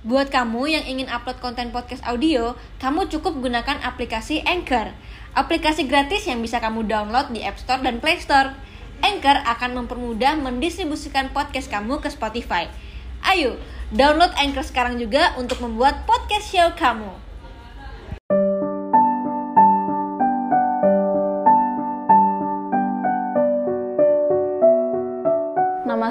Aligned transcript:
Buat 0.00 0.32
kamu 0.32 0.64
yang 0.64 0.84
ingin 0.88 1.12
upload 1.12 1.44
konten 1.44 1.76
podcast 1.76 2.00
audio, 2.08 2.56
kamu 2.80 3.12
cukup 3.12 3.36
gunakan 3.36 3.84
aplikasi 3.84 4.40
Anchor. 4.48 4.96
Aplikasi 5.36 5.84
gratis 5.84 6.24
yang 6.24 6.40
bisa 6.40 6.56
kamu 6.56 6.88
download 6.88 7.28
di 7.36 7.44
App 7.44 7.60
Store 7.60 7.84
dan 7.84 8.00
Play 8.00 8.16
Store. 8.16 8.56
Anchor 9.04 9.44
akan 9.44 9.84
mempermudah 9.84 10.40
mendistribusikan 10.40 11.28
podcast 11.36 11.68
kamu 11.68 12.00
ke 12.00 12.08
Spotify. 12.08 12.72
Ayo, 13.20 13.60
download 13.92 14.32
Anchor 14.40 14.64
sekarang 14.64 14.96
juga 14.96 15.36
untuk 15.36 15.60
membuat 15.60 16.08
podcast 16.08 16.48
show 16.48 16.72
kamu. 16.80 17.29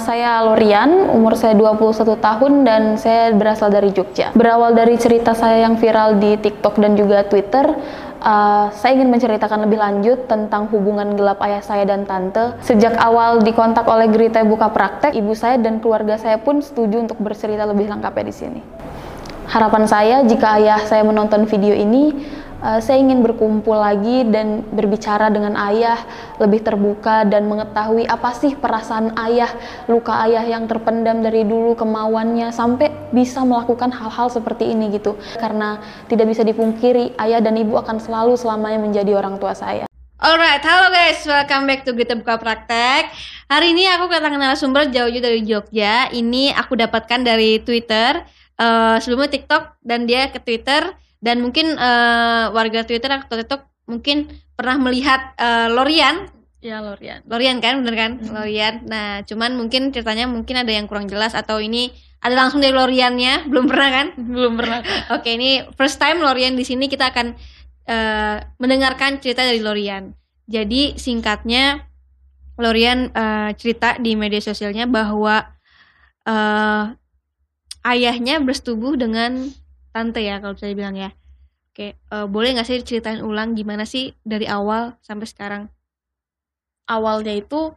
Saya 0.09 0.41
Lorian, 0.41 1.05
umur 1.13 1.37
saya 1.37 1.53
21 1.53 2.17
tahun 2.17 2.65
dan 2.65 2.97
saya 2.97 3.29
berasal 3.37 3.69
dari 3.69 3.93
Jogja. 3.93 4.33
Berawal 4.33 4.73
dari 4.73 4.97
cerita 4.97 5.37
saya 5.37 5.61
yang 5.69 5.77
viral 5.77 6.17
di 6.17 6.33
TikTok 6.33 6.81
dan 6.81 6.97
juga 6.97 7.21
Twitter, 7.29 7.69
uh, 8.17 8.73
saya 8.73 8.97
ingin 8.97 9.13
menceritakan 9.13 9.69
lebih 9.69 9.77
lanjut 9.77 10.25
tentang 10.25 10.65
hubungan 10.73 11.13
gelap 11.13 11.37
ayah 11.45 11.61
saya 11.61 11.85
dan 11.85 12.09
tante. 12.09 12.57
Sejak 12.65 12.97
awal 12.97 13.45
dikontak 13.45 13.85
oleh 13.85 14.09
Gerita 14.09 14.41
Buka 14.41 14.73
Praktek, 14.73 15.13
ibu 15.13 15.37
saya 15.37 15.61
dan 15.61 15.77
keluarga 15.77 16.17
saya 16.17 16.41
pun 16.41 16.57
setuju 16.57 17.05
untuk 17.05 17.21
bercerita 17.21 17.69
lebih 17.69 17.93
lengkapnya 17.93 18.25
di 18.25 18.33
sini. 18.33 18.61
Harapan 19.45 19.85
saya 19.85 20.25
jika 20.25 20.57
ayah 20.57 20.81
saya 20.89 21.05
menonton 21.05 21.45
video 21.45 21.77
ini, 21.77 22.17
uh, 22.63 22.79
saya 22.79 22.99
ingin 22.99 23.23
berkumpul 23.23 23.75
lagi 23.75 24.27
dan 24.27 24.63
berbicara 24.71 25.31
dengan 25.31 25.55
ayah 25.71 25.99
lebih 26.37 26.63
terbuka 26.63 27.23
dan 27.27 27.47
mengetahui 27.47 28.05
apa 28.07 28.31
sih 28.35 28.55
perasaan 28.55 29.15
ayah, 29.27 29.51
luka 29.87 30.15
ayah 30.27 30.43
yang 30.45 30.67
terpendam 30.67 31.23
dari 31.23 31.47
dulu 31.47 31.75
kemauannya 31.75 32.51
sampai 32.51 32.91
bisa 33.11 33.43
melakukan 33.43 33.91
hal-hal 33.91 34.27
seperti 34.29 34.71
ini 34.71 34.91
gitu. 34.95 35.15
Karena 35.39 35.79
tidak 36.11 36.31
bisa 36.31 36.43
dipungkiri 36.43 37.15
ayah 37.19 37.39
dan 37.39 37.55
ibu 37.59 37.75
akan 37.79 37.97
selalu 37.99 38.35
selamanya 38.35 38.79
menjadi 38.83 39.15
orang 39.15 39.39
tua 39.39 39.55
saya. 39.55 39.89
Alright, 40.19 40.59
halo 40.67 40.91
guys, 40.91 41.23
welcome 41.23 41.63
back 41.63 41.87
to 41.87 41.95
Kita 41.95 42.19
Buka 42.19 42.35
Praktek. 42.35 43.07
Hari 43.47 43.71
ini 43.71 43.87
aku 43.87 44.11
kedatangan 44.11 44.51
narasumber 44.51 44.91
jauh-jauh 44.91 45.23
dari 45.23 45.47
Jogja. 45.47 46.11
Ini 46.11 46.51
aku 46.59 46.75
dapatkan 46.75 47.23
dari 47.23 47.63
Twitter, 47.63 48.27
uh, 48.59 48.99
sebelumnya 48.99 49.31
TikTok 49.31 49.79
dan 49.79 50.03
dia 50.03 50.27
ke 50.27 50.43
Twitter 50.43 50.91
dan 51.19 51.43
mungkin 51.43 51.75
uh, 51.75 52.51
warga 52.55 52.87
Twitter 52.87 53.11
atau 53.11 53.35
TikTok 53.35 53.67
mungkin 53.91 54.31
pernah 54.55 54.79
melihat 54.79 55.35
uh, 55.35 55.67
Lorian. 55.67 56.31
Ya 56.59 56.83
Lorian. 56.83 57.23
Lorian 57.27 57.59
kan 57.63 57.83
bener 57.83 57.95
kan? 57.95 58.11
Hmm. 58.19 58.35
Lorian. 58.39 58.87
Nah 58.87 59.23
cuman 59.27 59.55
mungkin 59.55 59.91
ceritanya 59.91 60.27
mungkin 60.27 60.59
ada 60.59 60.71
yang 60.71 60.87
kurang 60.87 61.07
jelas 61.11 61.35
atau 61.35 61.59
ini 61.59 61.91
ada 62.23 62.35
langsung 62.35 62.63
dari 62.63 62.71
Loriannya. 62.71 63.43
Belum 63.51 63.67
pernah 63.67 63.89
kan? 63.91 64.07
Belum 64.15 64.55
pernah. 64.55 64.79
oke 65.15 65.27
ini 65.27 65.67
first 65.75 65.99
time 65.99 66.23
Lorian 66.23 66.55
di 66.55 66.63
sini. 66.63 66.87
Kita 66.87 67.11
akan 67.11 67.35
uh, 67.87 68.37
mendengarkan 68.59 69.19
cerita 69.19 69.43
dari 69.43 69.59
Lorian. 69.59 70.15
Jadi 70.49 70.95
singkatnya 70.95 71.83
Lorian 72.59 73.11
uh, 73.15 73.51
cerita 73.55 73.95
di 73.99 74.15
media 74.19 74.43
sosialnya 74.43 74.83
bahwa 74.87 75.47
uh, 76.27 76.91
ayahnya 77.87 78.43
bersetubuh 78.43 78.99
dengan 78.99 79.47
tante 79.89 80.21
ya 80.21 80.39
kalau 80.39 80.53
bisa 80.55 80.67
dibilang 80.69 80.95
ya 80.95 81.09
oke 81.73 81.97
uh, 82.13 82.25
boleh 82.29 82.57
nggak 82.57 82.67
sih 82.67 82.81
ceritain 82.85 83.21
ulang 83.21 83.53
gimana 83.53 83.83
sih 83.83 84.13
dari 84.21 84.45
awal 84.45 84.97
sampai 85.01 85.27
sekarang 85.27 85.63
awalnya 86.89 87.37
itu 87.37 87.73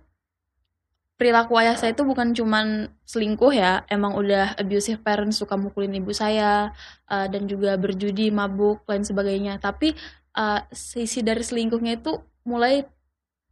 perilaku 1.23 1.55
ayah 1.63 1.79
saya 1.79 1.95
itu 1.95 2.03
bukan 2.03 2.35
cuman 2.35 2.91
selingkuh 3.07 3.55
ya, 3.55 3.87
emang 3.87 4.19
udah 4.19 4.59
abusive 4.59 4.99
parents 5.07 5.39
suka 5.39 5.55
mukulin 5.55 5.95
ibu 5.95 6.11
saya 6.11 6.75
uh, 7.07 7.31
dan 7.31 7.47
juga 7.47 7.79
berjudi, 7.79 8.35
mabuk, 8.35 8.83
lain 8.91 9.07
sebagainya. 9.07 9.63
Tapi 9.63 9.95
uh, 10.35 10.67
sisi 10.75 11.23
dari 11.23 11.47
selingkuhnya 11.47 12.03
itu 12.03 12.19
mulai 12.43 12.83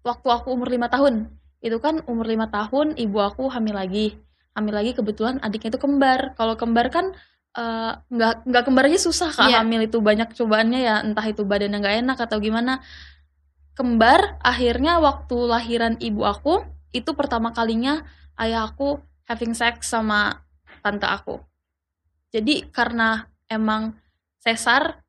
waktu 0.03 0.29
aku 0.35 0.51
umur 0.51 0.67
lima 0.67 0.91
tahun. 0.91 1.31
Itu 1.63 1.79
kan 1.79 2.03
umur 2.11 2.27
lima 2.27 2.51
tahun 2.51 2.99
ibu 2.99 3.23
aku 3.23 3.47
hamil 3.55 3.79
lagi, 3.79 4.19
hamil 4.59 4.75
lagi 4.75 4.91
kebetulan 4.91 5.39
adiknya 5.39 5.77
itu 5.77 5.79
kembar. 5.79 6.35
Kalau 6.35 6.59
kembar 6.59 6.91
kan 6.91 7.15
uh, 7.57 7.93
nggak 8.11 8.47
nggak 8.47 8.65
kembar 8.67 8.85
aja 8.87 9.01
susah 9.01 9.31
kak 9.33 9.49
Iya. 9.51 9.63
hamil 9.63 9.87
itu 9.87 9.99
banyak 9.99 10.35
cobaannya 10.35 10.81
ya 10.81 10.95
entah 11.03 11.27
itu 11.27 11.43
badannya 11.47 11.79
nggak 11.81 11.97
enak 12.07 12.19
atau 12.19 12.39
gimana 12.39 12.83
kembar 13.75 14.37
akhirnya 14.45 15.01
waktu 15.01 15.37
lahiran 15.49 15.95
ibu 16.03 16.27
aku 16.27 16.67
itu 16.91 17.11
pertama 17.15 17.55
kalinya 17.55 18.05
ayah 18.37 18.67
aku 18.67 19.01
having 19.31 19.55
sex 19.55 19.89
sama 19.89 20.43
tante 20.83 21.07
aku 21.07 21.41
jadi 22.35 22.67
karena 22.71 23.31
emang 23.51 23.95
sesar 24.43 25.03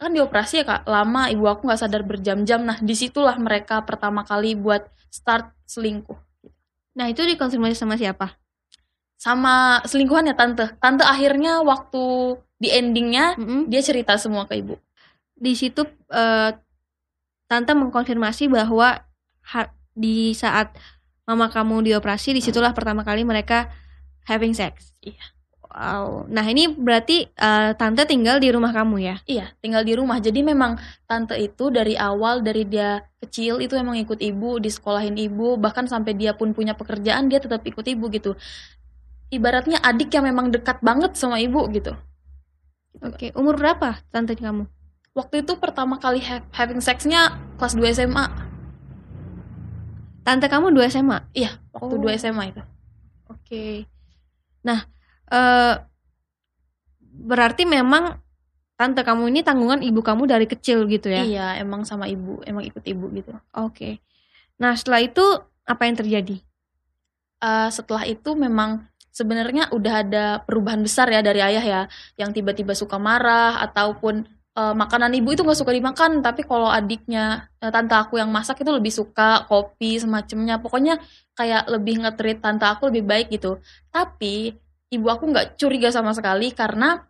kan 0.00 0.10
dioperasi 0.10 0.62
ya 0.62 0.64
kak 0.66 0.82
lama 0.90 1.30
ibu 1.30 1.46
aku 1.46 1.70
nggak 1.70 1.80
sadar 1.80 2.02
berjam-jam 2.02 2.66
nah 2.66 2.76
di 2.82 2.94
situlah 2.98 3.38
mereka 3.38 3.86
pertama 3.86 4.26
kali 4.26 4.58
buat 4.58 4.88
start 5.12 5.54
selingkuh 5.68 6.18
Nah 6.92 7.08
itu 7.08 7.24
dikonfirmasi 7.24 7.72
sama 7.72 7.96
siapa? 7.96 8.36
Sama 9.22 9.78
selingkuhannya 9.86 10.34
tante 10.34 10.66
tante 10.82 11.06
akhirnya 11.06 11.62
waktu 11.62 12.34
di 12.58 12.74
endingnya 12.74 13.38
Mm-mm. 13.38 13.70
dia 13.70 13.78
cerita 13.78 14.18
semua 14.18 14.50
ke 14.50 14.58
ibu 14.58 14.74
Di 15.38 15.54
situ 15.54 15.86
eh, 16.10 16.50
tante 17.46 17.72
mengkonfirmasi 17.78 18.50
bahwa 18.50 18.98
di 19.94 20.34
saat 20.34 20.74
mama 21.22 21.46
kamu 21.46 21.86
dioperasi 21.86 22.34
di 22.34 22.42
situlah 22.42 22.74
pertama 22.74 23.06
kali 23.06 23.22
mereka 23.22 23.70
having 24.26 24.54
sex. 24.58 24.96
Iya. 24.98 25.22
Wow. 25.72 26.28
Nah 26.28 26.44
ini 26.44 26.68
berarti 26.68 27.30
eh, 27.30 27.70
tante 27.78 28.02
tinggal 28.04 28.42
di 28.42 28.50
rumah 28.50 28.74
kamu 28.74 28.96
ya? 29.02 29.16
Iya, 29.24 29.54
tinggal 29.62 29.86
di 29.86 29.94
rumah. 29.96 30.18
Jadi 30.18 30.44
memang 30.44 30.76
tante 31.06 31.38
itu 31.38 31.70
dari 31.70 31.94
awal 31.96 32.42
dari 32.42 32.66
dia 32.66 33.00
kecil 33.22 33.62
itu 33.62 33.78
emang 33.78 33.96
ikut 34.02 34.18
ibu, 34.18 34.58
disekolahin 34.58 35.16
ibu, 35.16 35.56
bahkan 35.56 35.86
sampai 35.86 36.12
dia 36.18 36.34
pun 36.34 36.52
punya 36.52 36.74
pekerjaan 36.74 37.30
dia 37.30 37.38
tetap 37.40 37.62
ikut 37.64 37.86
ibu 37.86 38.10
gitu. 38.12 38.34
Ibaratnya 39.32 39.80
adik 39.80 40.12
yang 40.12 40.28
memang 40.28 40.52
dekat 40.52 40.84
banget 40.84 41.16
sama 41.16 41.40
ibu 41.40 41.64
gitu. 41.72 41.96
Oke. 43.00 43.32
Umur 43.32 43.56
berapa 43.56 43.96
tante 44.12 44.36
kamu? 44.36 44.68
Waktu 45.16 45.40
itu 45.40 45.56
pertama 45.56 45.96
kali 45.96 46.20
ha- 46.20 46.44
having 46.52 46.84
sexnya 46.84 47.40
kelas 47.56 47.72
2 47.72 47.96
SMA. 47.96 48.28
Tante 50.22 50.46
kamu 50.46 50.70
dua 50.70 50.86
SMA. 50.86 51.18
Iya, 51.34 51.58
waktu 51.74 51.94
Oh. 51.96 52.00
2 52.00 52.14
SMA 52.14 52.54
itu. 52.54 52.62
Oke. 53.26 53.90
Nah, 54.62 54.86
eh 55.26 55.74
berarti 57.02 57.66
memang 57.66 58.22
tante 58.78 59.02
kamu 59.02 59.34
ini 59.34 59.40
tanggungan 59.42 59.82
ibu 59.82 59.98
kamu 59.98 60.30
dari 60.30 60.46
kecil 60.46 60.86
gitu 60.86 61.10
ya? 61.10 61.22
Iya, 61.26 61.46
emang 61.58 61.82
sama 61.82 62.06
ibu, 62.06 62.38
emang 62.46 62.62
ikut 62.62 62.84
ibu 62.86 63.10
gitu. 63.12 63.34
Oke. 63.58 63.98
Nah, 64.62 64.78
setelah 64.78 65.02
itu 65.02 65.24
apa 65.66 65.82
yang 65.90 65.96
terjadi? 65.98 66.36
Eh, 67.42 67.68
setelah 67.74 68.06
itu 68.06 68.38
memang 68.38 68.86
sebenarnya 69.12 69.68
udah 69.70 69.94
ada 70.02 70.24
perubahan 70.42 70.80
besar 70.80 71.12
ya 71.12 71.20
dari 71.20 71.44
ayah 71.44 71.62
ya 71.62 71.82
yang 72.16 72.32
tiba-tiba 72.32 72.72
suka 72.72 72.96
marah 72.96 73.60
ataupun 73.60 74.24
eh, 74.56 74.74
makanan 74.74 75.12
ibu 75.20 75.36
itu 75.36 75.44
nggak 75.44 75.60
suka 75.60 75.72
dimakan 75.76 76.24
tapi 76.24 76.48
kalau 76.48 76.72
adiknya 76.72 77.52
eh, 77.60 77.68
tante 77.68 77.92
aku 77.92 78.16
yang 78.16 78.32
masak 78.32 78.64
itu 78.64 78.72
lebih 78.72 78.90
suka 78.90 79.44
kopi 79.46 80.00
semacamnya. 80.00 80.58
Pokoknya 80.58 80.96
kayak 81.36 81.68
lebih 81.68 82.02
ngetrit 82.02 82.40
tante 82.40 82.64
aku 82.64 82.88
lebih 82.88 83.04
baik 83.04 83.28
gitu. 83.28 83.60
Tapi 83.92 84.56
ibu 84.88 85.06
aku 85.12 85.28
nggak 85.28 85.60
curiga 85.60 85.92
sama 85.92 86.16
sekali 86.16 86.50
karena 86.56 87.04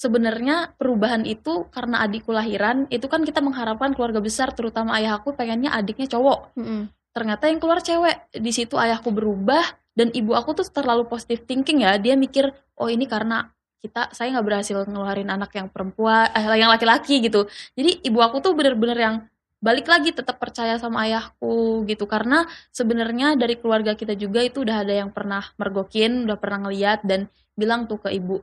sebenarnya 0.00 0.74
perubahan 0.74 1.22
itu 1.22 1.70
karena 1.70 2.02
adikku 2.02 2.34
lahiran 2.34 2.90
itu 2.90 3.06
kan 3.06 3.22
kita 3.22 3.38
mengharapkan 3.38 3.94
keluarga 3.94 4.18
besar 4.18 4.50
terutama 4.50 4.98
ayah 4.98 5.20
aku 5.20 5.36
pengennya 5.36 5.70
adiknya 5.70 6.10
cowok. 6.10 6.56
Ternyata 7.12 7.44
yang 7.52 7.60
keluar 7.60 7.84
cewek. 7.84 8.32
Di 8.34 8.52
situ 8.56 8.80
ayahku 8.80 9.12
berubah 9.12 9.62
dan 9.92 10.08
ibu 10.16 10.32
aku 10.32 10.56
tuh 10.56 10.66
terlalu 10.68 11.04
positive 11.08 11.44
thinking 11.44 11.84
ya. 11.84 11.96
Dia 12.00 12.16
mikir 12.16 12.50
oh 12.80 12.88
ini 12.88 13.04
karena 13.04 13.48
kita 13.82 14.14
saya 14.14 14.30
nggak 14.38 14.46
berhasil 14.46 14.76
ngeluarin 14.86 15.28
anak 15.28 15.52
yang 15.58 15.66
perempuan 15.68 16.30
eh, 16.32 16.46
yang 16.56 16.70
laki-laki 16.70 17.18
gitu. 17.24 17.50
Jadi 17.74 18.06
ibu 18.06 18.18
aku 18.22 18.38
tuh 18.40 18.54
bener-bener 18.54 18.98
yang 18.98 19.16
balik 19.62 19.86
lagi 19.86 20.10
tetap 20.14 20.38
percaya 20.42 20.78
sama 20.78 21.06
ayahku 21.06 21.84
gitu. 21.86 22.06
Karena 22.06 22.46
sebenarnya 22.70 23.34
dari 23.34 23.58
keluarga 23.58 23.94
kita 23.98 24.14
juga 24.16 24.40
itu 24.42 24.62
udah 24.64 24.86
ada 24.86 24.94
yang 24.94 25.10
pernah 25.10 25.42
mergokin 25.58 26.26
udah 26.26 26.38
pernah 26.38 26.68
ngeliat 26.68 27.02
dan 27.04 27.26
bilang 27.58 27.84
tuh 27.90 28.00
ke 28.00 28.10
ibu 28.14 28.40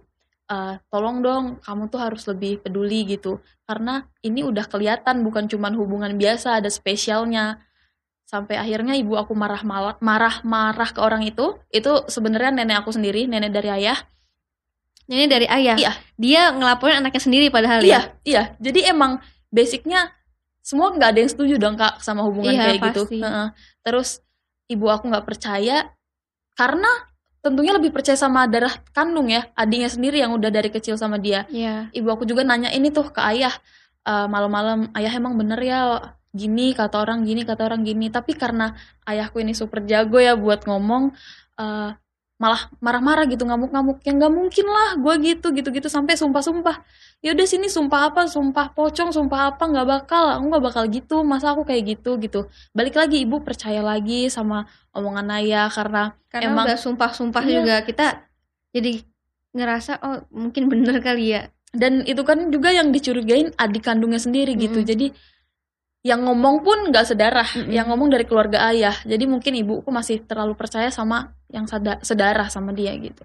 "Eh, 0.50 0.76
tolong 0.90 1.22
dong 1.22 1.46
kamu 1.62 1.84
tuh 1.94 2.00
harus 2.02 2.24
lebih 2.26 2.60
peduli 2.66 3.06
gitu. 3.06 3.38
Karena 3.70 4.02
ini 4.26 4.42
udah 4.42 4.66
kelihatan 4.66 5.22
bukan 5.22 5.46
cuman 5.46 5.74
hubungan 5.78 6.14
biasa 6.18 6.58
ada 6.60 6.70
spesialnya 6.74 7.62
sampai 8.30 8.62
akhirnya 8.62 8.94
ibu 8.94 9.18
aku 9.18 9.34
marah 9.34 9.66
marah 9.98 10.38
marah 10.46 10.90
ke 10.94 11.02
orang 11.02 11.26
itu 11.26 11.58
itu 11.74 12.06
sebenarnya 12.06 12.54
nenek 12.54 12.86
aku 12.86 12.94
sendiri 12.94 13.26
nenek 13.26 13.50
dari 13.50 13.74
ayah 13.74 13.98
Ini 15.10 15.26
dari 15.26 15.50
ayah. 15.50 15.74
Iya. 15.74 15.92
Dia 16.22 16.42
ngelaporin 16.54 17.02
anaknya 17.02 17.18
sendiri 17.18 17.50
padahal 17.50 17.82
iya 17.82 17.90
ya. 17.90 18.02
iya 18.22 18.44
jadi 18.62 18.94
emang 18.94 19.18
basicnya 19.50 20.14
semua 20.62 20.94
nggak 20.94 21.10
ada 21.10 21.20
yang 21.26 21.32
setuju 21.34 21.58
dong 21.58 21.74
kak 21.82 21.98
sama 22.06 22.22
hubungan 22.22 22.54
Iya, 22.54 22.62
kayak 22.70 22.94
gitu 22.94 23.02
pasti. 23.10 23.18
Heeh. 23.18 23.48
terus 23.82 24.22
ibu 24.70 24.86
aku 24.86 25.10
nggak 25.10 25.26
percaya 25.26 25.90
karena 26.54 27.10
tentunya 27.42 27.74
lebih 27.74 27.90
percaya 27.90 28.14
sama 28.20 28.46
darah 28.46 28.70
kandung 28.94 29.34
ya, 29.34 29.50
adiknya 29.58 29.90
sendiri 29.90 30.22
yang 30.22 30.30
udah 30.36 30.52
dari 30.54 30.70
kecil 30.70 30.94
sama 31.00 31.18
dia. 31.18 31.50
Iya. 31.50 31.90
Ibu 31.90 32.06
aku 32.14 32.24
juga 32.30 32.46
nanya 32.46 32.70
ini 32.70 32.92
tuh 32.94 33.10
ke 33.10 33.24
ayah, 33.34 33.56
eh, 34.06 34.28
malam-malam, 34.30 34.92
ayah 34.94 35.10
emang 35.16 35.40
bener 35.40 35.58
ya 35.64 35.80
gini 36.32 36.72
kata 36.72 37.02
orang 37.02 37.26
gini 37.26 37.42
kata 37.44 37.66
orang 37.66 37.82
gini. 37.82 38.08
Tapi 38.08 38.34
karena 38.34 38.74
ayahku 39.04 39.42
ini 39.42 39.54
super 39.54 39.82
jago 39.84 40.18
ya 40.18 40.34
buat 40.34 40.66
ngomong, 40.66 41.14
eh, 41.58 41.92
malah 42.40 42.72
marah-marah 42.80 43.28
gitu 43.28 43.44
ngamuk-ngamuk 43.44 44.00
ya 44.00 44.16
nggak 44.16 44.32
mungkin 44.32 44.64
lah 44.64 44.96
gue 44.96 45.14
gitu 45.28 45.52
gitu-gitu 45.52 45.92
sampai 45.92 46.16
sumpah-sumpah 46.16 46.88
ya 47.20 47.36
udah 47.36 47.44
sini 47.44 47.68
sumpah 47.68 48.16
apa 48.16 48.32
sumpah 48.32 48.72
pocong 48.72 49.12
sumpah 49.12 49.52
apa 49.52 49.68
nggak 49.68 49.84
bakal 49.84 50.24
aku 50.40 50.44
nggak 50.48 50.64
bakal 50.64 50.84
gitu 50.88 51.28
masa 51.28 51.52
aku 51.52 51.68
kayak 51.68 52.00
gitu 52.00 52.16
gitu 52.16 52.48
balik 52.72 52.96
lagi 52.96 53.28
ibu 53.28 53.44
percaya 53.44 53.84
lagi 53.84 54.32
sama 54.32 54.72
omongan 54.96 55.28
ayah 55.36 55.68
karena 55.68 56.16
Karena 56.32 56.48
Emang- 56.56 56.68
udah 56.72 56.80
sumpah-sumpah 56.80 57.44
Iya. 57.44 57.52
juga 57.60 57.76
kita 57.84 58.06
jadi 58.72 59.04
ngerasa 59.52 59.92
oh 60.00 60.24
mungkin 60.32 60.72
bener 60.72 61.04
kali 61.04 61.36
ya. 61.36 61.52
dan 61.76 62.08
itu 62.08 62.24
kan 62.24 62.50
juga 62.56 62.72
yang 62.72 62.96
dicurigain 62.96 63.52
adik 63.60 63.84
kandungnya 63.84 64.16
sendiri 64.18 64.56
gitu 64.56 64.80
Mm-mm. 64.80 64.88
jadi 64.88 65.12
yang 66.00 66.24
ngomong 66.24 66.64
pun 66.64 66.78
nggak 66.90 67.06
sedarah 67.12 67.44
Mm-mm. 67.60 67.76
yang 67.76 67.92
ngomong 67.92 68.08
dari 68.08 68.24
keluarga 68.24 68.72
ayah 68.72 68.96
jadi 69.04 69.28
mungkin 69.28 69.52
ibuku 69.60 69.92
masih 69.92 70.24
terlalu 70.24 70.56
percaya 70.56 70.88
sama 70.88 71.36
yang 71.52 71.68
sedarah 72.00 72.48
sama 72.48 72.72
dia 72.72 72.96
gitu 72.96 73.24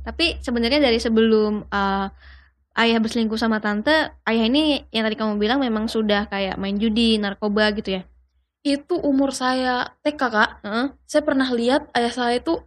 Tapi 0.00 0.40
sebenarnya 0.40 0.80
dari 0.80 0.96
sebelum 0.96 1.66
uh, 1.68 2.06
ayah 2.78 2.98
berselingkuh 3.02 3.36
sama 3.36 3.60
tante, 3.60 3.92
ayah 4.24 4.44
ini 4.48 4.86
yang 4.94 5.04
tadi 5.04 5.18
kamu 5.18 5.36
bilang 5.36 5.60
memang 5.60 5.90
sudah 5.90 6.24
kayak 6.30 6.56
main 6.56 6.78
judi, 6.78 7.18
narkoba 7.20 7.68
gitu 7.76 8.00
ya. 8.00 8.02
itu 8.60 8.92
umur 8.96 9.32
saya 9.32 9.96
TK 10.00 10.20
kak 10.20 10.50
Heeh. 10.64 10.86
saya 11.04 11.22
pernah 11.24 11.48
lihat 11.48 11.88
ayah 11.96 12.12
saya 12.12 12.40
itu 12.40 12.60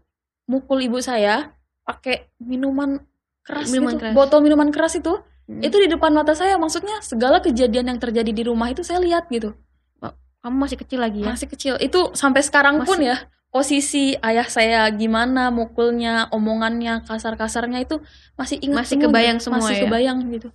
mukul 0.49 0.81
ibu 0.81 0.97
saya 0.97 1.53
pakai 1.85 2.33
minuman 2.41 2.97
keras 3.45 3.69
Minuman 3.69 3.93
gitu. 3.97 4.01
keras. 4.01 4.13
botol 4.17 4.41
minuman 4.41 4.69
keras 4.73 4.97
itu 4.97 5.13
Mm. 5.43 5.59
itu 5.59 5.75
di 5.75 5.91
depan 5.91 6.15
mata 6.15 6.31
saya 6.31 6.55
maksudnya 6.55 7.03
segala 7.03 7.43
kejadian 7.43 7.91
yang 7.91 7.99
terjadi 7.99 8.31
di 8.31 8.43
rumah 8.47 8.71
itu 8.71 8.79
saya 8.79 9.03
lihat 9.03 9.27
gitu 9.27 9.51
kamu 10.43 10.55
masih 10.59 10.75
kecil 10.79 10.99
lagi 11.03 11.19
ya. 11.23 11.27
masih 11.27 11.47
kecil 11.51 11.73
itu 11.79 12.11
sampai 12.15 12.43
sekarang 12.43 12.83
pun 12.83 12.99
Masih- 12.99 13.11
ya 13.11 13.17
posisi 13.47 14.15
ayah 14.19 14.47
saya 14.47 14.87
gimana 14.91 15.51
mukulnya 15.51 16.27
omongannya 16.31 17.03
kasar-kasarnya 17.07 17.83
itu 17.83 17.99
masih 18.35 18.59
ingat 18.59 18.87
Masih 18.87 18.95
semua 18.99 19.05
kebayang 19.07 19.37
gitu. 19.39 19.45
semua 19.47 19.59
masih 19.63 19.75
ya? 19.75 19.83
kebayang 19.87 20.17
gitu 20.31 20.49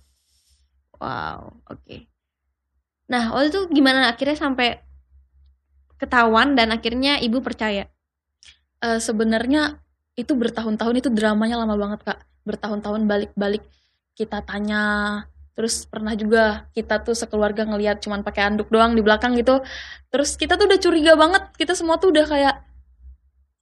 Wow, 0.99 1.63
oke. 1.63 2.11
Nah, 3.07 3.31
waktu 3.31 3.55
itu 3.55 3.71
gimana 3.71 4.11
akhirnya 4.11 4.35
sampai 4.35 4.83
ketahuan 5.95 6.59
dan 6.59 6.75
akhirnya 6.75 7.23
ibu 7.23 7.39
percaya? 7.39 7.87
Eh, 8.83 8.99
sebenarnya 8.99 9.79
itu 10.19 10.35
bertahun-tahun 10.35 10.99
itu 10.99 11.07
dramanya 11.07 11.55
lama 11.55 11.79
banget 11.79 12.03
kak 12.03 12.19
bertahun-tahun 12.43 13.07
balik-balik 13.07 13.63
kita 14.19 14.43
tanya. 14.43 14.83
Terus 15.55 15.83
pernah 15.87 16.15
juga 16.15 16.67
kita 16.71 17.03
tuh 17.03 17.15
sekeluarga 17.15 17.63
ngelihat 17.63 17.99
cuman 18.03 18.23
pakai 18.23 18.51
anduk 18.51 18.67
doang 18.67 18.95
di 18.95 19.03
belakang 19.03 19.35
gitu. 19.35 19.63
Terus 20.11 20.35
kita 20.35 20.55
tuh 20.55 20.67
udah 20.67 20.79
curiga 20.79 21.15
banget. 21.15 21.51
Kita 21.55 21.71
semua 21.75 21.95
tuh 21.95 22.11
udah 22.11 22.25
kayak 22.27 22.55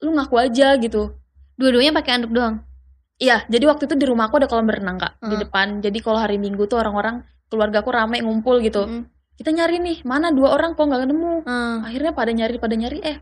lu 0.01 0.13
ngaku 0.13 0.35
aja 0.37 0.77
gitu. 0.77 1.13
Dua-duanya 1.57 1.93
pakai 1.93 2.21
anduk 2.21 2.33
doang. 2.33 2.65
iya 3.17 3.41
jadi 3.49 3.65
waktu 3.65 3.89
itu 3.89 3.97
di 3.97 4.05
rumah 4.05 4.29
aku 4.29 4.37
ada 4.37 4.45
kolam 4.45 4.69
berenang 4.69 5.01
kak 5.01 5.17
di 5.25 5.33
Hmm. 5.33 5.41
depan. 5.41 5.67
Jadi 5.81 6.05
kalau 6.05 6.21
hari 6.21 6.37
minggu 6.37 6.69
tuh 6.69 6.77
orang-orang 6.77 7.25
keluarga 7.49 7.81
aku 7.81 7.89
rame 7.89 8.21
ngumpul 8.21 8.61
gitu. 8.61 8.85
Mm. 8.85 9.09
kita 9.37 9.49
nyari 9.53 9.77
nih 9.81 9.97
mana 10.05 10.29
dua 10.29 10.53
orang 10.53 10.77
kok 10.77 10.85
nggak 10.85 11.01
ketemu? 11.09 11.33
Hmm, 11.45 11.81
akhirnya 11.81 12.13
pada 12.13 12.29
nyari 12.29 12.55
pada 12.57 12.73
nyari 12.77 12.99
eh 13.01 13.17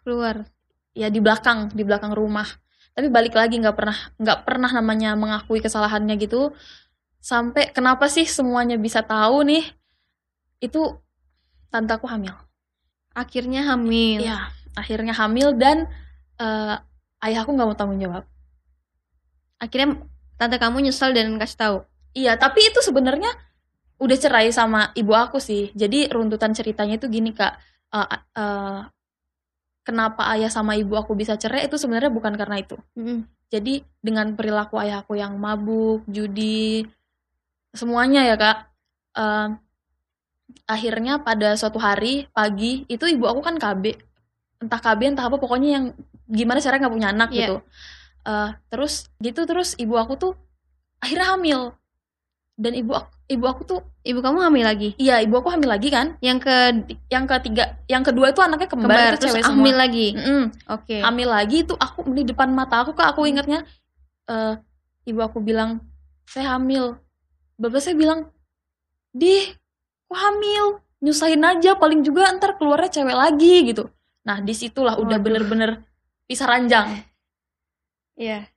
keluar. 0.00 0.44
ya 0.92 1.08
di 1.08 1.24
belakang 1.24 1.72
di 1.72 1.80
belakang 1.80 2.12
rumah 2.12 2.44
tapi 2.92 3.08
balik 3.08 3.32
lagi 3.32 3.56
nggak 3.56 3.76
pernah 3.76 3.98
nggak 4.20 4.38
pernah 4.44 4.70
namanya 4.72 5.16
mengakui 5.16 5.60
kesalahannya 5.64 6.16
gitu. 6.20 6.52
Sampai 7.22 7.70
kenapa 7.70 8.10
sih 8.10 8.26
semuanya 8.26 8.76
bisa 8.76 9.00
tahu 9.00 9.46
nih? 9.46 9.64
Itu 10.58 11.00
tante 11.72 11.94
aku 11.94 12.10
hamil. 12.10 12.34
Akhirnya 13.14 13.64
hamil. 13.68 14.24
Iya 14.24 14.52
akhirnya 14.76 15.12
hamil 15.16 15.56
dan 15.56 15.88
eh, 16.40 16.76
ayahku 17.24 17.52
nggak 17.52 17.68
mau 17.68 17.76
tanggung 17.76 18.00
jawab. 18.00 18.24
Akhirnya 19.60 20.02
tante 20.40 20.56
kamu 20.58 20.88
nyesel 20.88 21.14
dan 21.14 21.36
kasih 21.38 21.58
tahu. 21.58 21.78
iya 22.12 22.36
tapi 22.36 22.60
itu 22.60 22.84
sebenarnya 22.84 23.32
udah 23.96 24.16
cerai 24.20 24.52
sama 24.52 24.92
ibu 24.92 25.12
aku 25.16 25.40
sih. 25.40 25.72
Jadi 25.72 26.12
runtutan 26.12 26.52
ceritanya 26.52 27.00
itu 27.00 27.08
gini 27.08 27.32
kak. 27.32 27.56
Eh, 27.92 28.08
eh, 28.36 28.80
kenapa 29.82 30.26
ayah 30.34 30.48
sama 30.48 30.74
ibu 30.74 30.94
aku 30.94 31.12
bisa 31.14 31.34
cerai 31.34 31.66
itu 31.66 31.76
sebenarnya 31.78 32.10
bukan 32.10 32.34
karena 32.34 32.58
itu 32.62 32.78
Mm-mm. 32.98 33.26
Jadi 33.52 33.84
dengan 34.00 34.32
perilaku 34.32 34.80
ayahku 34.80 35.12
yang 35.12 35.36
mabuk, 35.36 36.08
judi, 36.08 36.88
semuanya 37.76 38.24
ya 38.24 38.40
kak. 38.40 38.58
eh, 39.12 39.48
akhirnya 40.64 41.20
pada 41.20 41.52
suatu 41.52 41.76
hari 41.76 42.24
pagi 42.32 42.88
itu 42.88 43.04
ibu 43.04 43.28
aku 43.28 43.44
kan 43.44 43.60
KB, 43.60 43.92
entah 44.56 44.80
KB 44.80 45.00
entah 45.12 45.28
apa 45.28 45.36
pokoknya 45.36 45.68
yang 45.76 45.84
gimana 46.24 46.64
cara 46.64 46.80
nggak 46.80 46.94
punya 46.96 47.12
anak 47.12 47.28
Iya. 47.28 47.36
gitu. 47.44 47.56
Eh, 48.24 48.50
terus 48.72 49.12
gitu 49.20 49.44
terus 49.44 49.76
ibu 49.76 50.00
aku 50.00 50.16
tuh 50.16 50.32
akhirnya 50.96 51.36
hamil 51.36 51.60
dan 52.56 52.72
ibu 52.72 52.96
aku, 52.96 53.11
ibu 53.26 53.44
aku 53.46 53.62
tuh 53.64 53.80
Ibu 54.02 54.18
kamu 54.18 54.42
hamil 54.42 54.66
lagi. 54.66 54.98
iya 54.98 55.22
ibu 55.22 55.38
aku 55.38 55.46
hamil 55.46 55.70
lagi 55.70 55.86
kan. 55.86 56.18
Yang 56.18 56.38
ke 56.42 56.56
Yang 57.06 57.24
ketiga, 57.30 57.64
yang 57.86 58.02
kedua 58.02 58.34
itu 58.34 58.42
anaknya 58.42 58.66
kembar, 58.66 58.90
kembar 58.90 59.12
itu 59.14 59.18
terus 59.22 59.30
cewek 59.38 59.44
hamil 59.46 59.70
semua. 59.70 59.82
lagi. 59.86 60.06
Mm-mm 60.18 60.44
Oke. 60.66 60.96
hamil 60.98 61.28
lagi 61.30 61.56
itu 61.62 61.74
aku 61.74 61.98
di 62.10 62.22
depan 62.26 62.50
mata 62.50 62.82
aku 62.82 62.92
kak 62.92 63.14
aku 63.14 63.30
ingatnya 63.30 63.62
eh, 64.26 64.58
ibu 65.06 65.22
aku 65.22 65.38
bilang 65.38 65.78
saya 66.26 66.58
hamil 66.58 66.98
bapak 67.54 67.78
saya 67.78 67.94
bilang 67.94 68.26
di 69.10 69.54
kok 70.08 70.18
hamil 70.18 70.82
nyusahin 70.98 71.42
aja 71.42 71.78
paling 71.78 72.02
juga 72.02 72.26
ntar 72.34 72.58
keluarnya 72.58 72.90
cewek 72.90 73.14
lagi 73.14 73.70
gitu 73.70 73.86
nah 74.22 74.38
di 74.38 74.50
situlah 74.50 74.98
udah 74.98 75.14
Waduh. 75.14 75.22
bener-bener 75.22 75.70
pisah 76.26 76.46
ranjang 76.48 77.06
Iya. 78.14 78.50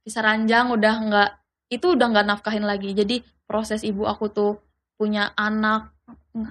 pisah 0.00 0.20
ranjang 0.20 0.68
udah 0.70 0.94
nggak 1.02 1.30
itu 1.72 1.86
udah 1.92 2.06
nggak 2.08 2.26
nafkahin 2.26 2.64
lagi 2.64 2.92
jadi 2.92 3.24
proses 3.44 3.84
ibu 3.84 4.04
aku 4.08 4.28
tuh 4.32 4.52
punya 4.96 5.32
anak 5.36 5.92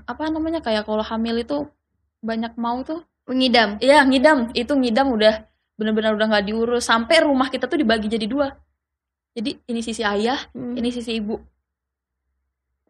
apa 0.07 0.23
namanya 0.31 0.63
kayak 0.63 0.87
kalau 0.87 1.03
hamil 1.03 1.35
itu 1.39 1.67
banyak 2.23 2.55
mau 2.55 2.79
tuh 2.81 3.03
Mengidam. 3.23 3.79
Iya 3.79 4.03
ngidam, 4.03 4.51
itu 4.51 4.73
ngidam 4.75 5.07
udah 5.15 5.47
bener-bener 5.79 6.11
udah 6.11 6.27
nggak 6.27 6.45
diurus 6.51 6.83
sampai 6.83 7.23
rumah 7.23 7.47
kita 7.47 7.71
tuh 7.71 7.79
dibagi 7.79 8.11
jadi 8.11 8.27
dua. 8.27 8.51
Jadi 9.33 9.63
ini 9.63 9.79
sisi 9.79 10.03
ayah, 10.03 10.37
Mm. 10.51 10.75
ini 10.75 10.89
sisi 10.91 11.17
ibu. 11.17 11.39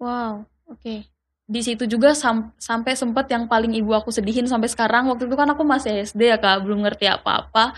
Wow. 0.01 0.43
Oke. 0.67 1.05
Di 1.45 1.61
situ 1.61 1.85
juga 1.85 2.17
sam- 2.17 2.51
sampai 2.57 2.97
sempet 2.97 3.29
yang 3.29 3.45
paling 3.45 3.71
ibu 3.77 3.93
aku 3.93 4.09
sedihin 4.09 4.49
sampai 4.49 4.67
sekarang. 4.67 5.05
Waktu 5.07 5.29
itu 5.29 5.35
kan 5.37 5.47
aku 5.53 5.61
masih 5.63 6.01
SD 6.03 6.33
ya 6.33 6.37
kak, 6.41 6.65
belum 6.65 6.81
ngerti 6.81 7.05
apa-apa. 7.07 7.77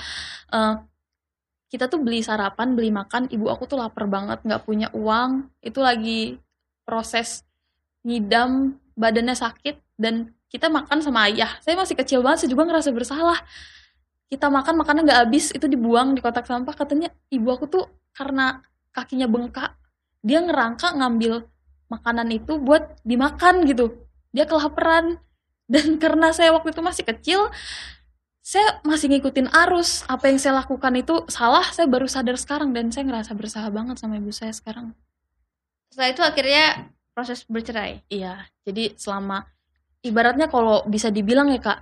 Eh, 0.55 0.74
kita 1.69 1.89
tuh 1.89 2.01
beli 2.01 2.22
sarapan, 2.22 2.77
beli 2.77 2.93
makan. 2.93 3.27
Ibu 3.27 3.50
aku 3.50 3.65
tuh 3.65 3.81
lapar 3.81 4.05
banget, 4.05 4.41
nggak 4.45 4.63
punya 4.63 4.88
uang. 4.93 5.50
Itu 5.60 5.81
lagi 5.81 6.38
proses 6.86 7.41
ngidam, 8.05 8.77
badannya 8.93 9.34
sakit 9.34 9.98
dan 9.98 10.31
kita 10.48 10.69
makan 10.69 11.01
sama 11.01 11.27
ayah. 11.27 11.50
Saya 11.60 11.75
masih 11.75 11.98
kecil 11.98 12.22
banget, 12.22 12.45
saya 12.45 12.50
juga 12.53 12.63
ngerasa 12.69 12.89
bersalah. 12.93 13.39
Kita 14.29 14.48
makan 14.50 14.81
makannya 14.81 15.03
nggak 15.10 15.22
habis, 15.27 15.51
itu 15.51 15.65
dibuang 15.65 16.13
di 16.13 16.22
kotak 16.22 16.45
sampah. 16.45 16.74
Katanya 16.77 17.10
ibu 17.34 17.50
aku 17.50 17.65
tuh 17.67 17.86
karena 18.15 18.62
kakinya 18.95 19.27
bengkak, 19.27 19.75
dia 20.24 20.39
ngerangka 20.39 20.95
ngambil 20.95 21.43
makanan 21.91 22.31
itu 22.31 22.57
buat 22.62 22.98
dimakan 23.03 23.67
gitu. 23.67 24.07
Dia 24.31 24.48
kelaparan 24.48 25.19
dan 25.65 25.88
karena 26.01 26.31
saya 26.31 26.53
waktu 26.53 26.72
itu 26.72 26.81
masih 26.81 27.03
kecil, 27.03 27.50
saya 28.46 28.78
masih 28.86 29.10
ngikutin 29.10 29.50
arus. 29.50 30.06
Apa 30.06 30.30
yang 30.30 30.38
saya 30.38 30.62
lakukan 30.62 30.94
itu 30.94 31.25
salah, 31.25 31.66
saya 31.74 31.90
baru 31.90 32.06
sadar 32.06 32.38
sekarang 32.38 32.78
dan 32.78 32.94
saya 32.94 33.10
ngerasa 33.10 33.34
bersalah 33.34 33.74
banget 33.74 33.98
sama 33.98 34.22
ibu 34.22 34.30
saya 34.30 34.54
sekarang. 34.54 34.94
Setelah 35.90 36.10
itu 36.14 36.22
akhirnya 36.22 36.66
proses 37.18 37.42
bercerai. 37.50 38.06
Iya, 38.06 38.46
jadi 38.62 38.94
selama 39.02 39.50
ibaratnya 40.06 40.46
kalau 40.46 40.86
bisa 40.86 41.10
dibilang 41.10 41.50
ya 41.50 41.58
kak, 41.58 41.82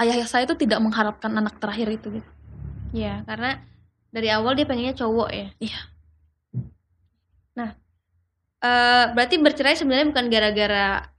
ayah 0.00 0.24
saya 0.24 0.48
itu 0.48 0.56
tidak 0.56 0.80
mengharapkan 0.80 1.36
anak 1.36 1.60
terakhir 1.60 1.92
itu 1.92 2.08
gitu. 2.16 2.30
Iya, 2.96 3.20
karena 3.28 3.60
dari 4.08 4.32
awal 4.32 4.56
dia 4.56 4.64
pengennya 4.64 4.96
cowok 4.96 5.28
ya. 5.28 5.48
Iya. 5.60 5.80
Nah, 7.60 7.70
eh 8.64 9.04
berarti 9.12 9.36
bercerai 9.36 9.76
sebenarnya 9.76 10.16
bukan 10.16 10.26
gara-gara 10.32 11.12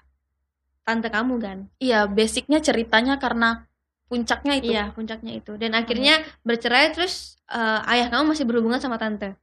tante 0.81 1.13
kamu 1.13 1.35
kan? 1.37 1.57
Iya, 1.77 2.09
basicnya 2.09 2.57
ceritanya 2.65 3.21
karena 3.21 3.69
puncaknya 4.11 4.59
itu. 4.59 4.75
Iya, 4.75 4.91
puncaknya 4.91 5.31
itu. 5.39 5.55
Dan 5.55 5.71
akhirnya 5.71 6.19
bercerai 6.43 6.91
terus 6.91 7.39
eh, 7.47 7.79
ayah 7.95 8.11
kamu 8.11 8.35
masih 8.35 8.43
berhubungan 8.43 8.83
sama 8.83 8.99
tante. 8.99 9.39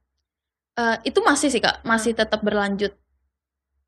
Eh, 0.77 0.97
itu 1.09 1.19
masih 1.25 1.49
sih 1.49 1.57
kak, 1.57 1.81
masih 1.81 2.13
tetap 2.13 2.45
berlanjut. 2.45 2.93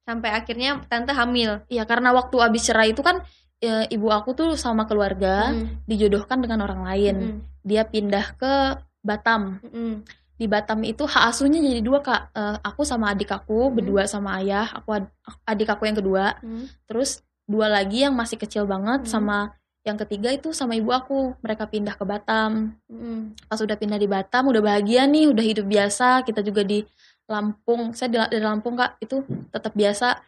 Sampai 0.01 0.33
akhirnya 0.33 0.81
tante 0.89 1.13
hamil. 1.13 1.61
Iya, 1.69 1.85
karena 1.85 2.09
waktu 2.11 2.35
abis 2.41 2.65
cerai 2.67 2.91
itu 2.91 3.05
kan 3.05 3.21
e, 3.61 3.85
ibu 3.93 4.09
aku 4.09 4.33
tuh 4.33 4.49
sama 4.57 4.89
keluarga 4.89 5.53
Mm, 5.53 5.85
dijodohkan 5.85 6.41
dengan 6.41 6.65
orang 6.65 6.81
lain. 6.81 7.15
mm, 7.21 7.37
dia 7.61 7.85
pindah 7.85 8.33
ke 8.33 8.81
Batam. 9.05 9.61
Mm-mm. 9.61 10.01
Di 10.41 10.49
Batam 10.49 10.81
itu 10.81 11.05
hak 11.05 11.29
asuhnya 11.29 11.61
jadi 11.61 11.85
dua 11.85 12.01
kak. 12.01 12.33
Eh, 12.33 12.57
aku 12.65 12.81
sama 12.81 13.13
adik 13.13 13.29
aku 13.29 13.69
Hmm. 13.69 13.77
berdua 13.77 14.09
sama 14.09 14.41
ayah. 14.41 14.73
Aku 14.73 14.89
ad- 14.89 15.13
adik 15.45 15.69
aku 15.69 15.85
yang 15.85 15.97
kedua. 16.01 16.33
Mm. 16.41 16.65
Terus 16.89 17.21
dua 17.45 17.69
lagi 17.69 18.01
yang 18.01 18.17
masih 18.17 18.41
kecil 18.41 18.65
banget 18.65 19.05
Hmm. 19.05 19.09
sama 19.09 19.37
yang 19.81 19.97
ketiga 19.97 20.29
itu 20.29 20.53
sama 20.53 20.77
ibu 20.77 20.93
aku. 20.93 21.33
Mereka 21.41 21.65
pindah 21.65 21.97
ke 21.97 22.05
Batam. 22.05 22.77
Mm. 22.85 23.33
Pas 23.49 23.57
udah 23.57 23.77
pindah 23.77 23.97
di 23.97 24.05
Batam, 24.05 24.49
udah 24.53 24.61
bahagia 24.61 25.09
nih, 25.09 25.33
udah 25.33 25.41
hidup 25.41 25.65
biasa. 25.65 26.21
Kita 26.21 26.45
juga 26.45 26.61
di 26.61 26.85
Lampung. 27.25 27.97
Saya 27.97 28.09
di, 28.13 28.17
dari 28.17 28.45
Lampung 28.45 28.77
kak, 28.77 29.01
itu 29.01 29.25
tetap 29.49 29.73
biasa. 29.73 30.21